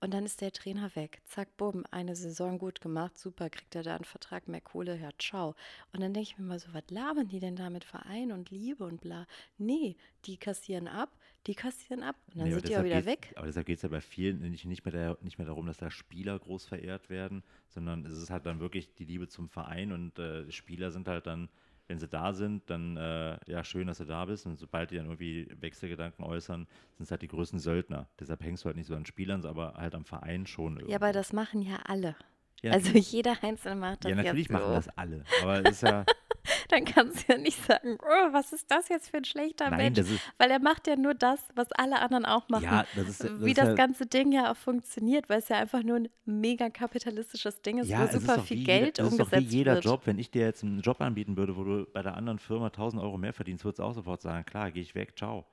[0.01, 1.21] Und dann ist der Trainer weg.
[1.25, 5.11] Zack, bumm, eine Saison gut gemacht, super, kriegt er da einen Vertrag, mehr Kohle, ja,
[5.19, 5.57] ciao.
[5.93, 8.51] Und dann denke ich mir mal so, was labern die denn da mit Verein und
[8.51, 9.27] Liebe und bla?
[9.57, 11.11] Nee, die kassieren ab,
[11.49, 13.33] die kassieren ab und dann Nee, sind die auch wieder weg.
[13.35, 15.79] Aber deshalb geht es ja bei vielen nicht, nicht, mehr der, nicht mehr darum, dass
[15.79, 19.91] da Spieler groß verehrt werden, sondern es ist halt dann wirklich die Liebe zum Verein
[19.91, 21.49] und äh, Spieler sind halt dann,
[21.88, 24.96] wenn sie da sind, dann äh, ja schön, dass du da bist und sobald die
[24.96, 28.09] dann irgendwie Wechselgedanken äußern, sind es halt die größten Söldner.
[28.20, 30.92] Deshalb hängst du halt nicht so an Spielern, aber halt am Verein schon irgendwie.
[30.92, 32.14] Ja, aber das machen ja alle.
[32.62, 34.74] ja, Also jeder Einzelne macht das ja, natürlich machen so.
[34.74, 35.24] das alle.
[35.42, 36.05] Aber es ist ja,
[36.69, 39.79] Dann kannst du ja nicht sagen, oh, was ist das jetzt für ein schlechter nein,
[39.79, 39.99] Mensch?
[39.99, 42.65] das ist, Weil er macht ja nur das, was alle anderen auch machen.
[42.65, 45.49] ja, das ist, das Wie ist das ja, ganze Ding ja auch funktioniert, weil es
[45.49, 48.99] ja einfach nur ein mega kapitalistisches Ding ist, Ja, wo ist super doch viel Geld
[48.99, 49.85] jeder, es ist doch wie umgesetzt jeder wird.
[49.85, 50.03] Job.
[50.05, 53.03] Wenn ich dir jetzt einen Job anbieten würde, wo du bei der anderen Firma 1000
[53.03, 55.47] Euro mehr verdienst, würdest du auch sofort sagen, klar, gehe ich weg, ciao.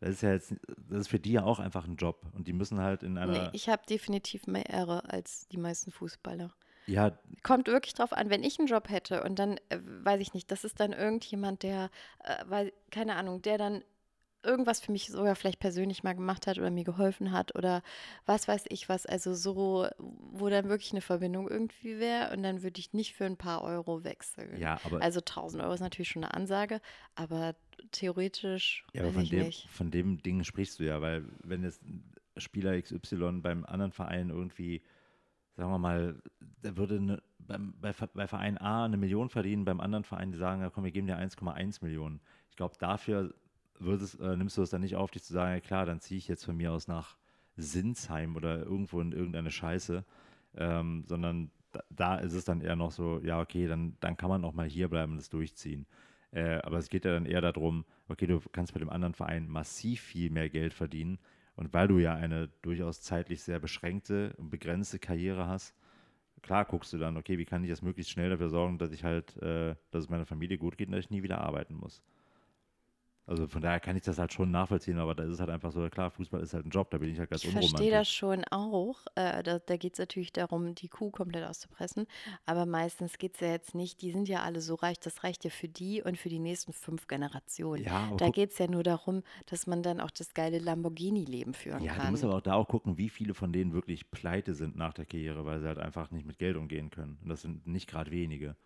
[0.00, 0.54] Das ist ja jetzt,
[0.88, 2.26] das ist für die ja auch einfach ein Job.
[2.32, 5.92] Und die müssen halt in Nee, einer, ich habe definitiv mehr Ehre als die meisten
[5.92, 6.50] Fußballer.
[6.86, 10.34] Ja, Kommt wirklich drauf an, wenn ich einen Job hätte und dann, äh, weiß ich
[10.34, 11.90] nicht, das ist dann irgendjemand, der,
[12.22, 13.82] äh, weil, keine Ahnung, der dann
[14.44, 17.82] irgendwas für mich sogar vielleicht persönlich mal gemacht hat oder mir geholfen hat oder
[18.26, 22.62] was weiß ich was, also so, wo dann wirklich eine Verbindung irgendwie wäre und dann
[22.62, 24.58] würde ich nicht für ein paar Euro wechseln.
[24.58, 26.80] ja, aber, Also 1000 Euro ist natürlich schon eine Ansage,
[27.14, 27.54] aber
[27.92, 29.68] theoretisch, ja, aber von dem, nicht.
[29.68, 31.82] von dem Ding sprichst du ja, weil wenn jetzt
[32.36, 34.82] Spieler XY beim anderen Verein irgendwie,
[35.56, 36.22] sagen wir mal,
[36.62, 40.38] der würde eine, beim, bei, bei Verein A eine Million verdienen, beim anderen Verein, die
[40.38, 42.20] sagen, ja komm, wir geben dir 1,1 Millionen.
[42.50, 43.34] Ich glaube, dafür
[43.78, 46.18] würdest, äh, nimmst du es dann nicht auf, dich zu sagen, ja klar, dann ziehe
[46.18, 47.16] ich jetzt von mir aus nach
[47.56, 50.04] Sinsheim oder irgendwo in irgendeine Scheiße,
[50.56, 54.28] ähm, sondern da, da ist es dann eher noch so, ja, okay, dann, dann kann
[54.28, 55.86] man auch mal hier bleiben und das durchziehen.
[56.30, 59.48] Äh, aber es geht ja dann eher darum, okay, du kannst bei dem anderen Verein
[59.48, 61.18] massiv viel mehr Geld verdienen.
[61.54, 65.74] Und weil du ja eine durchaus zeitlich sehr beschränkte und begrenzte Karriere hast,
[66.42, 69.04] klar guckst du dann, okay, wie kann ich jetzt möglichst schnell dafür sorgen, dass ich
[69.04, 72.02] halt, äh, dass es meiner Familie gut geht und dass ich nie wieder arbeiten muss.
[73.26, 75.70] Also von daher kann ich das halt schon nachvollziehen, aber da ist es halt einfach
[75.70, 77.88] so, klar, Fußball ist halt ein Job, da bin ich halt ganz Ich unromantisch.
[77.88, 79.06] verstehe das schon auch.
[79.14, 82.06] Äh, da da geht es natürlich darum, die Kuh komplett auszupressen.
[82.46, 85.44] Aber meistens geht es ja jetzt nicht, die sind ja alle so reich, das reicht
[85.44, 87.84] ja für die und für die nächsten fünf Generationen.
[87.84, 91.82] Ja, Da geht es ja nur darum, dass man dann auch das geile Lamborghini-Leben führen
[91.84, 92.10] ja, du kann.
[92.10, 95.06] musst aber auch da auch gucken, wie viele von denen wirklich pleite sind nach der
[95.06, 97.18] Karriere, weil sie halt einfach nicht mit Geld umgehen können.
[97.22, 98.56] Und das sind nicht gerade wenige.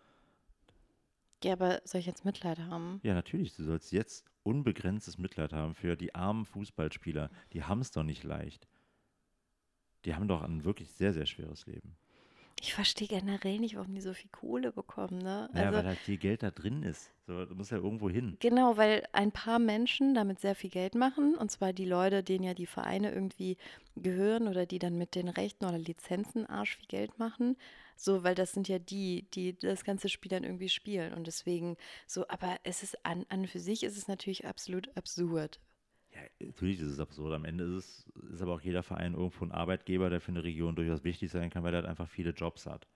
[1.43, 2.99] Ja, aber soll ich jetzt Mitleid haben?
[3.03, 7.29] Ja, natürlich, du sollst jetzt unbegrenztes Mitleid haben für die armen Fußballspieler.
[7.53, 8.67] Die haben es doch nicht leicht.
[10.05, 11.95] Die haben doch ein wirklich sehr, sehr schweres Leben.
[12.59, 15.47] Ich verstehe generell nicht, warum die so viel Kohle bekommen, ne?
[15.53, 17.11] Naja, Also weil halt viel Geld da drin ist.
[17.27, 18.35] So, du musst ja irgendwo hin.
[18.39, 22.43] Genau, weil ein paar Menschen damit sehr viel Geld machen, und zwar die Leute, denen
[22.43, 23.57] ja die Vereine irgendwie
[23.95, 27.57] gehören oder die dann mit den Rechten oder Lizenzen arsch viel Geld machen.
[27.97, 31.13] So, weil das sind ja die, die das ganze Spiel dann irgendwie spielen.
[31.13, 35.59] Und deswegen so, aber es ist an, an für sich ist es natürlich absolut absurd.
[36.13, 37.33] Ja, natürlich ist es absurd.
[37.33, 40.43] Am Ende ist es ist aber auch jeder Verein irgendwo ein Arbeitgeber, der für eine
[40.43, 42.87] Region durchaus wichtig sein kann, weil er halt einfach viele Jobs hat.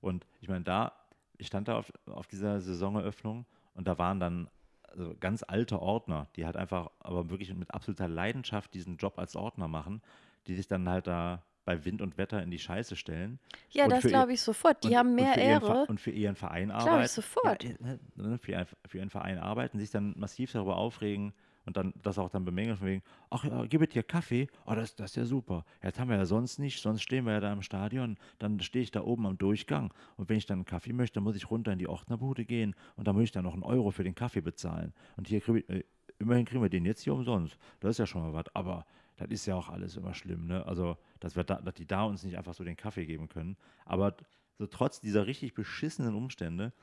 [0.00, 0.92] Und ich meine, da,
[1.36, 4.48] ich stand da auf, auf dieser Saisoneröffnung und da waren dann
[4.82, 9.36] also ganz alte Ordner, die halt einfach, aber wirklich mit absoluter Leidenschaft diesen Job als
[9.36, 10.02] Ordner machen,
[10.46, 13.38] die sich dann halt da bei Wind und Wetter in die Scheiße stellen.
[13.70, 14.84] Ja, Und das glaube ich sofort.
[14.84, 15.86] Die und, haben und mehr Ver- Ehre.
[15.86, 17.08] und für ihren Verein Glaub ich arbeiten.
[17.08, 17.64] sofort.
[17.64, 21.32] Ja, äh, ne, für, ihren, für ihren Verein arbeiten, sich dann massiv darüber aufregen
[21.66, 24.94] und dann das auch dann bemängeln von wegen, ach ja, gib dir Kaffee, oh, das,
[24.96, 25.64] das ist ja super.
[25.82, 28.82] Jetzt haben wir ja sonst nicht, sonst stehen wir ja da im Stadion, dann stehe
[28.82, 31.50] ich da oben am Durchgang und wenn ich dann einen Kaffee möchte, dann muss ich
[31.50, 34.14] runter in die Ordnerbude gehen und dann muss ich dann noch einen Euro für den
[34.14, 34.92] Kaffee bezahlen.
[35.16, 35.84] Und hier kriege ich, äh,
[36.18, 37.56] immerhin kriegen wir den jetzt hier umsonst.
[37.80, 38.84] Das ist ja schon mal was, aber
[39.16, 40.66] das ist ja auch alles immer schlimm, ne?
[40.66, 43.56] Also, dass, wir da, dass die da uns nicht einfach so den Kaffee geben können.
[43.86, 44.14] Aber
[44.58, 46.74] so trotz dieser richtig beschissenen Umstände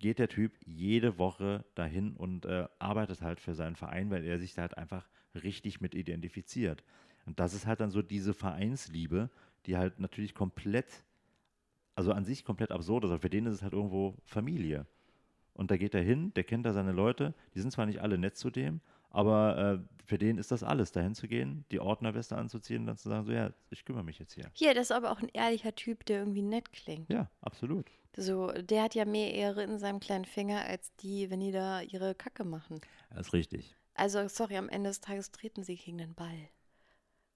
[0.00, 4.40] geht der Typ jede Woche dahin und äh, arbeitet halt für seinen Verein, weil er
[4.40, 6.82] sich da halt einfach richtig mit identifiziert.
[7.26, 9.30] Und das ist halt dann so diese Vereinsliebe,
[9.66, 11.04] die halt natürlich komplett,
[11.94, 14.84] also an sich komplett absurd ist, aber für den ist es halt irgendwo Familie.
[15.54, 18.18] Und da geht er hin, der kennt da seine Leute, die sind zwar nicht alle
[18.18, 18.80] nett zu dem,
[19.10, 22.96] aber äh, für den ist das alles, dahin zu gehen, die Ordnerweste anzuziehen und dann
[22.96, 24.50] zu sagen, so ja, ich kümmere mich jetzt hier.
[24.56, 27.10] Ja, das ist aber auch ein ehrlicher Typ, der irgendwie nett klingt.
[27.10, 27.86] Ja, absolut.
[28.16, 31.82] So, der hat ja mehr Ehre in seinem kleinen Finger als die, wenn die da
[31.82, 32.80] ihre Kacke machen.
[33.10, 33.76] Das ist richtig.
[33.94, 36.48] Also, sorry, am Ende des Tages treten sie gegen den Ball.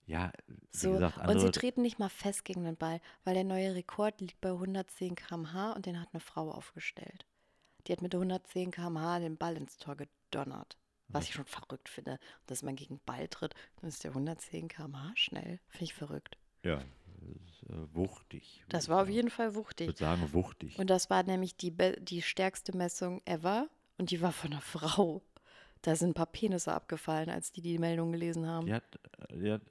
[0.06, 0.32] Ja,
[0.72, 3.74] So, gesagt, und sie andere, treten nicht mal fest gegen den Ball, weil der neue
[3.74, 7.26] Rekord liegt bei 110 km/h und den hat eine Frau aufgestellt.
[7.86, 10.76] Die hat mit 110 km/h den Ball ins Tor gedonnert.
[11.12, 15.12] Was ich schon verrückt finde, dass man gegen Ball tritt, dann ist der 110 km/h
[15.16, 15.58] schnell.
[15.68, 16.36] Finde ich verrückt.
[16.62, 18.64] ja, äh, wuchtig.
[18.68, 19.86] Das war ich auf jeden Fall Ich wuchtig.
[19.88, 20.78] würde sagen, wuchtig.
[20.78, 25.22] Und das war nämlich die, die stärkste Messung ever und die war von einer Frau.
[25.82, 28.66] Da sind ein paar Penisse abgefallen, als die die Meldung gelesen haben.
[28.66, 28.84] Die hat,
[29.30, 29.62] äh, die hat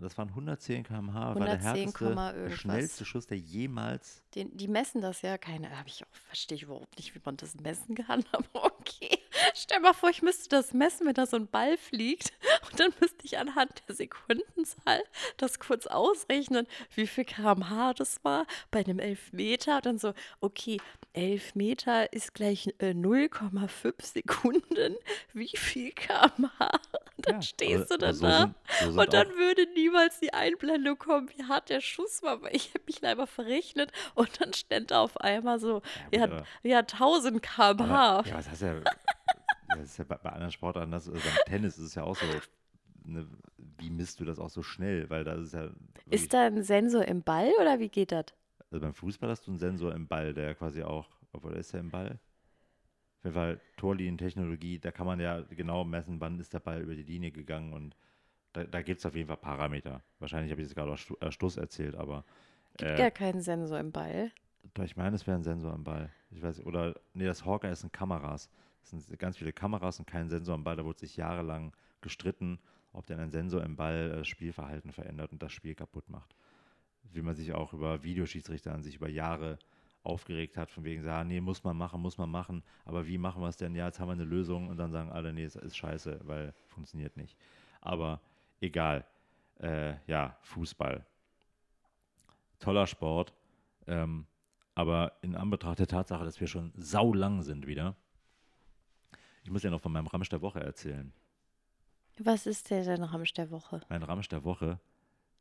[0.00, 4.22] das waren 110 km/h, war der 110, härteste, schnellste Schuss, der jemals.
[4.34, 7.36] Den, die messen das ja, keine, habe ich auch, verstehe ich überhaupt nicht, wie man
[7.36, 9.18] das messen kann, aber okay.
[9.54, 12.32] Stell mal vor, ich müsste das messen, wenn da so ein Ball fliegt
[12.70, 15.02] und dann müsste ich anhand der Sekundenzahl
[15.36, 19.76] das kurz ausrechnen, wie viel kmh das war bei einem Elfmeter.
[19.76, 20.78] Und dann so, okay,
[21.12, 24.96] Elfmeter ist gleich äh, 0,5 Sekunden,
[25.32, 26.50] wie viel kmh?
[27.26, 28.54] Dann Ja, stehst du dann so da sind-
[28.94, 32.68] so und dann würde niemals die Einblendung kommen, wie hart der Schuss war, weil ich
[32.74, 36.46] habe mich leider verrechnet und dann stand da auf einmal so, Ja, ja, gut, aber-
[36.62, 38.22] ja 1000 km/h.
[38.24, 38.80] Ja, was heißt ja.
[39.70, 42.16] Das ist ja bei, bei anderen Sportarten, das, also beim Tennis ist es ja auch
[42.16, 42.24] so.
[43.04, 43.26] Ne,
[43.78, 45.08] wie misst du das auch so schnell?
[45.10, 45.70] Weil da ist ja.
[46.10, 48.26] Ist da ein Sensor im Ball oder wie geht das?
[48.70, 51.72] Also beim Fußball hast du einen Sensor im Ball, der quasi auch, obwohl der ist
[51.72, 52.18] ja im Ball.
[53.18, 56.94] Auf jeden Fall Torlinientechnologie, da kann man ja genau messen, wann ist der Ball über
[56.94, 57.96] die Linie gegangen und
[58.52, 60.02] da, da gibt es auf jeden Fall Parameter.
[60.20, 62.24] Wahrscheinlich habe ich es gerade aus äh, Stuss erzählt, aber
[62.76, 64.30] Gibt äh, gar keinen Sensor im Ball.
[64.74, 66.10] doch, ich meine, es wäre ein Sensor im Ball.
[66.30, 68.50] Ich weiß, oder, nee, das Hawkeye sind Kameras.
[68.82, 70.76] Es sind ganz viele Kameras und kein Sensor im Ball.
[70.76, 72.58] Da wurde sich jahrelang gestritten,
[72.92, 76.34] ob denn ein Sensor im Ball das Spielverhalten verändert und das Spiel kaputt macht.
[77.12, 79.58] Wie man sich auch über Videoschiedsrichter an sich über Jahre
[80.02, 83.42] aufgeregt hat, von wegen sagen, nee, muss man machen, muss man machen, aber wie machen
[83.42, 83.74] wir es denn?
[83.74, 86.54] Ja, jetzt haben wir eine Lösung und dann sagen alle, nee, es ist scheiße, weil
[86.66, 87.36] funktioniert nicht.
[87.80, 88.20] Aber
[88.60, 89.04] egal.
[89.60, 91.04] Äh, ja, Fußball.
[92.58, 93.34] Toller Sport.
[93.86, 94.26] Ähm,
[94.74, 97.96] aber in Anbetracht der Tatsache, dass wir schon saulang sind wieder,
[99.42, 101.12] ich muss ja noch von meinem Ramsch der Woche erzählen.
[102.18, 103.80] Was ist der denn Ramsch der Woche?
[103.88, 104.78] Mein Ramsch der Woche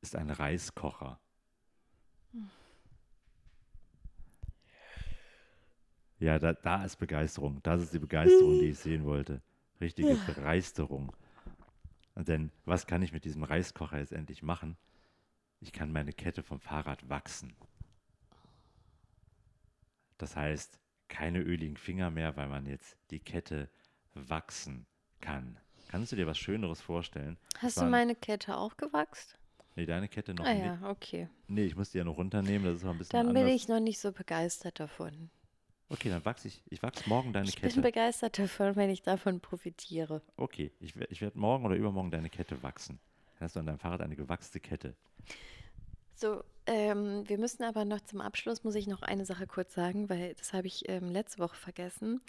[0.02, 1.20] ist ein Reiskocher.
[6.20, 7.60] Ja, da, da ist Begeisterung.
[7.64, 9.42] Das ist die Begeisterung, die ich sehen wollte.
[9.80, 11.14] Richtige Begeisterung.
[12.16, 14.76] Denn was kann ich mit diesem Reiskocher jetzt endlich machen?
[15.60, 17.54] Ich kann meine Kette vom Fahrrad wachsen.
[20.18, 23.70] Das heißt, keine öligen Finger mehr, weil man jetzt die Kette
[24.16, 24.86] wachsen
[25.22, 25.60] kann.
[25.90, 27.38] Kannst du dir was Schöneres vorstellen?
[27.60, 29.38] Hast du meine Kette auch gewachst?
[29.76, 30.66] Nee, deine Kette noch Ah nicht.
[30.66, 31.30] ja, okay.
[31.48, 33.44] Nee, ich muss die ja noch runternehmen, das ist auch ein bisschen Dann anders.
[33.44, 35.30] bin ich noch nicht so begeistert davon.
[35.90, 36.62] Okay, dann wachse ich.
[36.70, 37.74] Ich wachse morgen deine Ich Kette.
[37.76, 40.22] bin begeistert davon, wenn ich davon profitiere.
[40.36, 43.00] Okay, ich, ich werde morgen oder übermorgen deine Kette wachsen.
[43.40, 44.96] Dann hast du an deinem Fahrrad eine gewachste Kette.
[46.16, 50.10] So, ähm, wir müssen aber noch zum Abschluss, muss ich noch eine Sache kurz sagen,
[50.10, 52.22] weil das habe ich ähm, letzte Woche vergessen.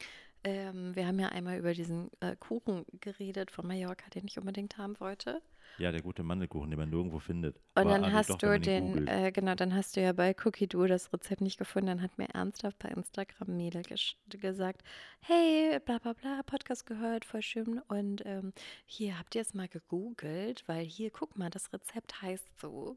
[0.44, 4.78] Ähm, wir haben ja einmal über diesen äh, Kuchen geredet von Mallorca, den ich unbedingt
[4.78, 5.42] haben wollte.
[5.76, 7.56] Ja, der gute Mandelkuchen, den man nirgendwo findet.
[7.56, 10.34] Und Aber dann also hast doch, du den, äh, genau, dann hast du ja bei
[10.44, 11.88] Cookie Dough das Rezept nicht gefunden.
[11.88, 13.82] Dann hat mir ernsthaft bei Instagram Mädel
[14.28, 14.82] gesagt,
[15.20, 17.80] hey, bla bla bla, Podcast gehört, voll schön.
[17.88, 18.52] Und ähm,
[18.86, 22.96] hier habt ihr es mal gegoogelt, weil hier, guck mal, das Rezept heißt so.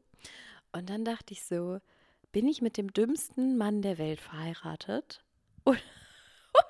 [0.72, 1.78] Und dann dachte ich so,
[2.32, 5.22] bin ich mit dem dümmsten Mann der Welt verheiratet?
[5.64, 5.78] Oder,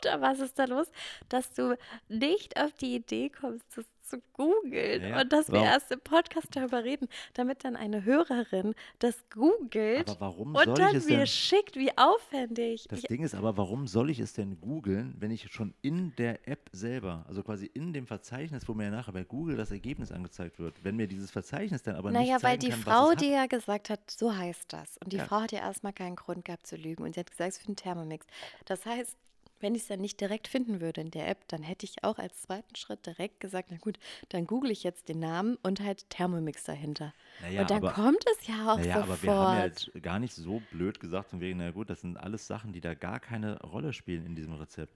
[0.06, 0.88] oder was ist da los,
[1.28, 1.76] dass du
[2.08, 5.66] nicht auf die Idee kommst, das zu googeln Ja, und dass wir Warum?
[5.68, 11.76] erst im Podcast darüber reden, damit dann eine Hörerin das googelt und dann mir schickt,
[11.76, 12.84] wie aufwendig.
[12.88, 16.14] Das Ich, Ding ist aber, warum soll ich es denn googeln, wenn ich schon in
[16.16, 20.12] der App selber, also quasi in dem Verzeichnis, wo mir nachher bei Google das Ergebnis
[20.12, 23.30] angezeigt wird, wenn mir dieses Verzeichnis dann aber nicht naja, weil die kann, Frau dir
[23.30, 24.98] ja gesagt hat, so heißt das.
[24.98, 25.24] Und die Ja.
[25.24, 27.02] Frau hat ja erstmal keinen Grund gehabt zu lügen.
[27.02, 28.26] Und sie hat gesagt, es ist für einen Thermomix.
[28.66, 29.16] Das heißt,
[29.62, 32.18] wenn ich es dann nicht direkt finden würde in der App, dann hätte ich auch
[32.18, 33.98] als zweiten Schritt direkt gesagt, na gut,
[34.28, 37.14] dann google ich jetzt den Namen und halt Thermomix dahinter.
[37.40, 39.08] Naja, und dann aber- kommt es ja auch Naja, sofort.
[39.08, 42.00] aber wir haben ja jetzt gar nicht so blöd gesagt, von wegen, na gut, das
[42.02, 44.94] sind alles Sachen, die da gar keine Rolle spielen in diesem Rezept.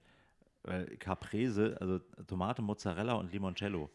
[0.63, 3.89] Weil Caprese, also Tomate, Mozzarella und Limoncello.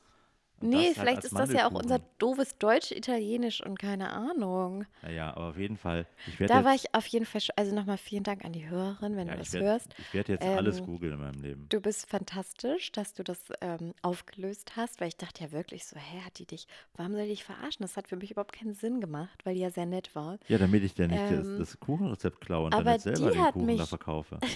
[0.62, 4.84] Nee, das vielleicht ist das ja auch unser doofes Deutsch, Italienisch und keine Ahnung.
[5.02, 6.06] Naja, aber auf jeden Fall.
[6.46, 9.34] Da war ich auf jeden Fall, also nochmal vielen Dank an die Hörerin, wenn ja,
[9.34, 9.94] du das werd, hörst.
[9.98, 11.66] Ich werde jetzt alles Ähm, googeln in meinem Leben.
[11.68, 15.96] Du bist fantastisch, dass du das ähm, aufgelöst hast, weil ich dachte ja wirklich so,
[15.96, 17.82] hä, hat die dich, warum soll die dich verarschen?
[17.82, 20.38] Das hat für mich überhaupt keinen Sinn gemacht, weil die ja sehr nett war.
[20.48, 23.30] Ja, damit ich dir nicht das, ähm, das Kuchenrezept klaue und dann aber jetzt selber
[23.30, 24.38] die den Kuchen da mich- verkaufe.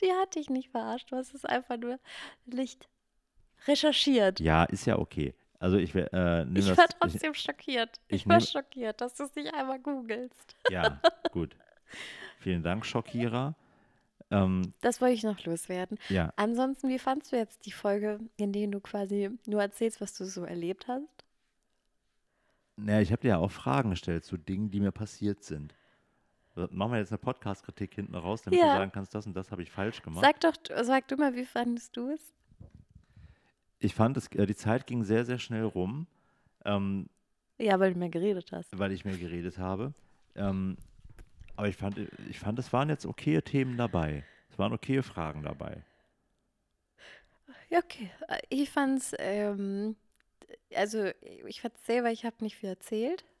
[0.00, 1.98] Die hat dich nicht verarscht, du hast es einfach nur
[2.46, 2.88] nicht
[3.66, 4.40] recherchiert.
[4.40, 5.34] Ja, ist ja okay.
[5.60, 6.04] Also ich äh,
[6.54, 8.00] ich war ich, trotzdem schockiert.
[8.08, 10.54] Ich, ich war schockiert, dass du es nicht einmal googelst.
[10.70, 11.00] ja,
[11.32, 11.56] gut.
[12.38, 13.56] Vielen Dank, Schockierer.
[14.30, 15.98] Ähm, Das wollte ich noch loswerden.
[16.10, 20.14] ja, Ansonsten, wie fandst du jetzt die Folge, in der du quasi nur erzählst, was
[20.16, 21.08] du so erlebt hast?
[22.76, 25.74] naja, ich habe dir ja auch Fragen gestellt zu Dingen, die mir passiert sind.
[26.70, 28.66] Machen wir jetzt eine Podcast-Kritik hinten raus, damit Ja.
[28.66, 30.24] du sagen kannst, das und das habe ich falsch gemacht.
[30.24, 30.54] Sag doch,
[30.84, 32.32] sag du mal, wie fandest du es?
[33.80, 36.06] Ich fand, es, äh, die Zeit ging sehr, sehr schnell rum,
[36.64, 37.08] ähm,
[37.58, 38.76] Ja, weil du mehr geredet hast.
[38.78, 39.92] weil ich mehr geredet habe.
[40.34, 40.76] Ähm,
[41.56, 41.98] aber ich fand,
[42.28, 44.24] ich fand, es waren jetzt okaye Themen dabei.
[44.50, 45.82] Es waren okaye Fragen dabei.
[47.70, 48.10] Ja, okay.
[48.28, 49.96] Äh, Ich fand's, ähm,
[50.74, 51.10] also
[51.46, 53.24] ich fand's selber, ich habe nicht viel erzählt.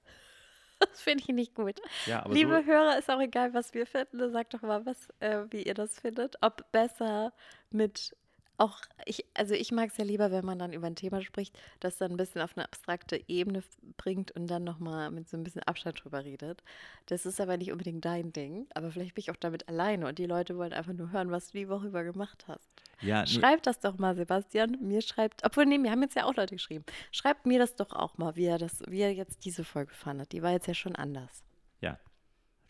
[0.80, 1.80] Das finde ich nicht gut.
[2.06, 4.30] Ja, Liebe so, Hörer, ist auch egal, was wir finden.
[4.30, 6.36] Sagt doch mal, was, äh, wie ihr das findet.
[6.40, 7.32] Ob besser
[7.72, 8.14] mit
[8.58, 11.56] auch, ich, also ich mag es ja lieber, wenn man dann über ein Thema spricht,
[11.80, 13.62] das dann ein bisschen auf eine abstrakte Ebene
[13.96, 16.62] bringt und dann nochmal mit so ein bisschen Abstand drüber redet.
[17.06, 18.66] Das ist aber nicht unbedingt dein Ding.
[18.74, 21.52] Aber vielleicht bin ich auch damit alleine und die Leute wollen einfach nur hören, was
[21.52, 22.68] du die Woche über gemacht hast.
[23.00, 24.76] ja, Schreibt das doch mal, Sebastian.
[24.80, 26.84] Mir schreibt, obwohl, nee, mir haben jetzt ja auch Leute geschrieben.
[27.12, 30.32] Schreibt mir das doch auch mal, wie er, das, wie er jetzt diese Folge fandet.
[30.32, 31.44] Die war jetzt ja schon anders.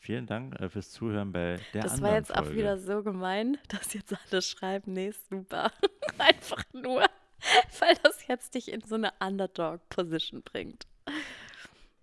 [0.01, 2.49] Vielen Dank äh, fürs Zuhören bei der das war jetzt Folge.
[2.51, 5.72] auch wieder so gemein, dass jetzt alle schreiben, nee, super.
[6.18, 7.01] Einfach nur,
[7.80, 10.86] weil das jetzt dich in so eine Underdog-Position bringt.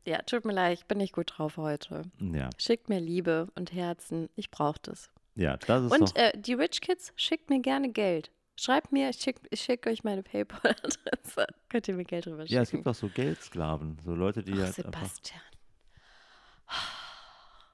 [0.06, 2.04] Ja, tut mir leid, ich bin nicht gut drauf heute.
[2.20, 4.30] Ja, Schickt mir Liebe und Herzen.
[4.36, 5.10] Ich brauche das.
[5.36, 8.30] ja, das ist Und äh, die Rich Kids, schickt mir gerne Geld.
[8.58, 11.48] Schreibt mir, ich schicke schick euch meine PayPal-Adresse.
[11.70, 12.54] Könnt ihr mir Geld drüber schicken?
[12.54, 15.10] ja, es gibt auch so Geldsklaven, so Leute, die Ach, halt einfach.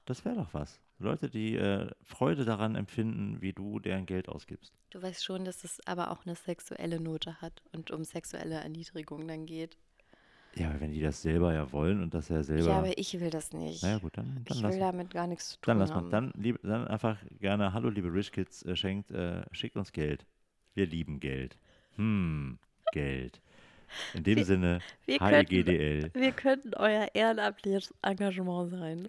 [0.04, 0.80] Das wäre doch was.
[0.98, 4.72] Leute, die äh, Freude daran empfinden, wie du deren Geld ausgibst.
[4.90, 9.26] Du weißt schon, dass es aber auch eine sexuelle Note hat und um sexuelle Erniedrigung
[9.26, 9.76] dann geht.
[10.54, 12.68] Ja, aber wenn die das selber ja wollen und das ja selber.
[12.68, 13.82] Ja, aber ich will das nicht.
[13.82, 16.32] naja, gut, dann, dann ich will damit gar nichts zu tun Dann lass mal, dann,
[16.36, 20.26] lieb, dann einfach gerne, hallo liebe Rich Kids, äh, schenkt, äh, schickt uns Geld.
[20.74, 21.56] Wir lieben Geld.
[21.96, 22.58] Hm,
[22.92, 23.40] Geld.
[24.14, 26.10] In dem Wir- Sinne, wir könnten- HEGDL.
[26.14, 29.08] Wir könnten euer ehrenamtliches Engagement sein.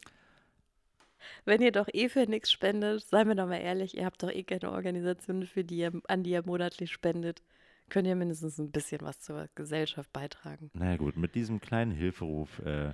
[1.46, 4.30] Wenn ihr doch eh für nichts spendet, seien wir doch mal ehrlich, ihr habt doch
[4.30, 7.42] eh keine Organisation, für die ihr, an die ihr monatlich spendet.
[7.90, 10.72] könnt ihr mindestens ein bisschen was zur Gesellschaft beitragen.
[10.74, 12.94] Na ja, gut, mit diesem kleinen Hilferuf äh,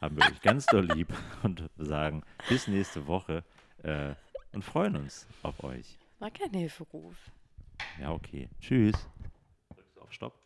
[0.00, 1.08] haben wir euch ganz doll lieb
[1.42, 3.44] und sagen bis nächste Woche
[3.82, 4.14] äh,
[4.52, 5.98] und freuen uns auf euch.
[6.18, 7.16] War kein Hilferuf.
[8.00, 8.48] Ja, okay.
[8.60, 8.94] Tschüss.
[9.74, 10.37] Drückst du auf Stopp?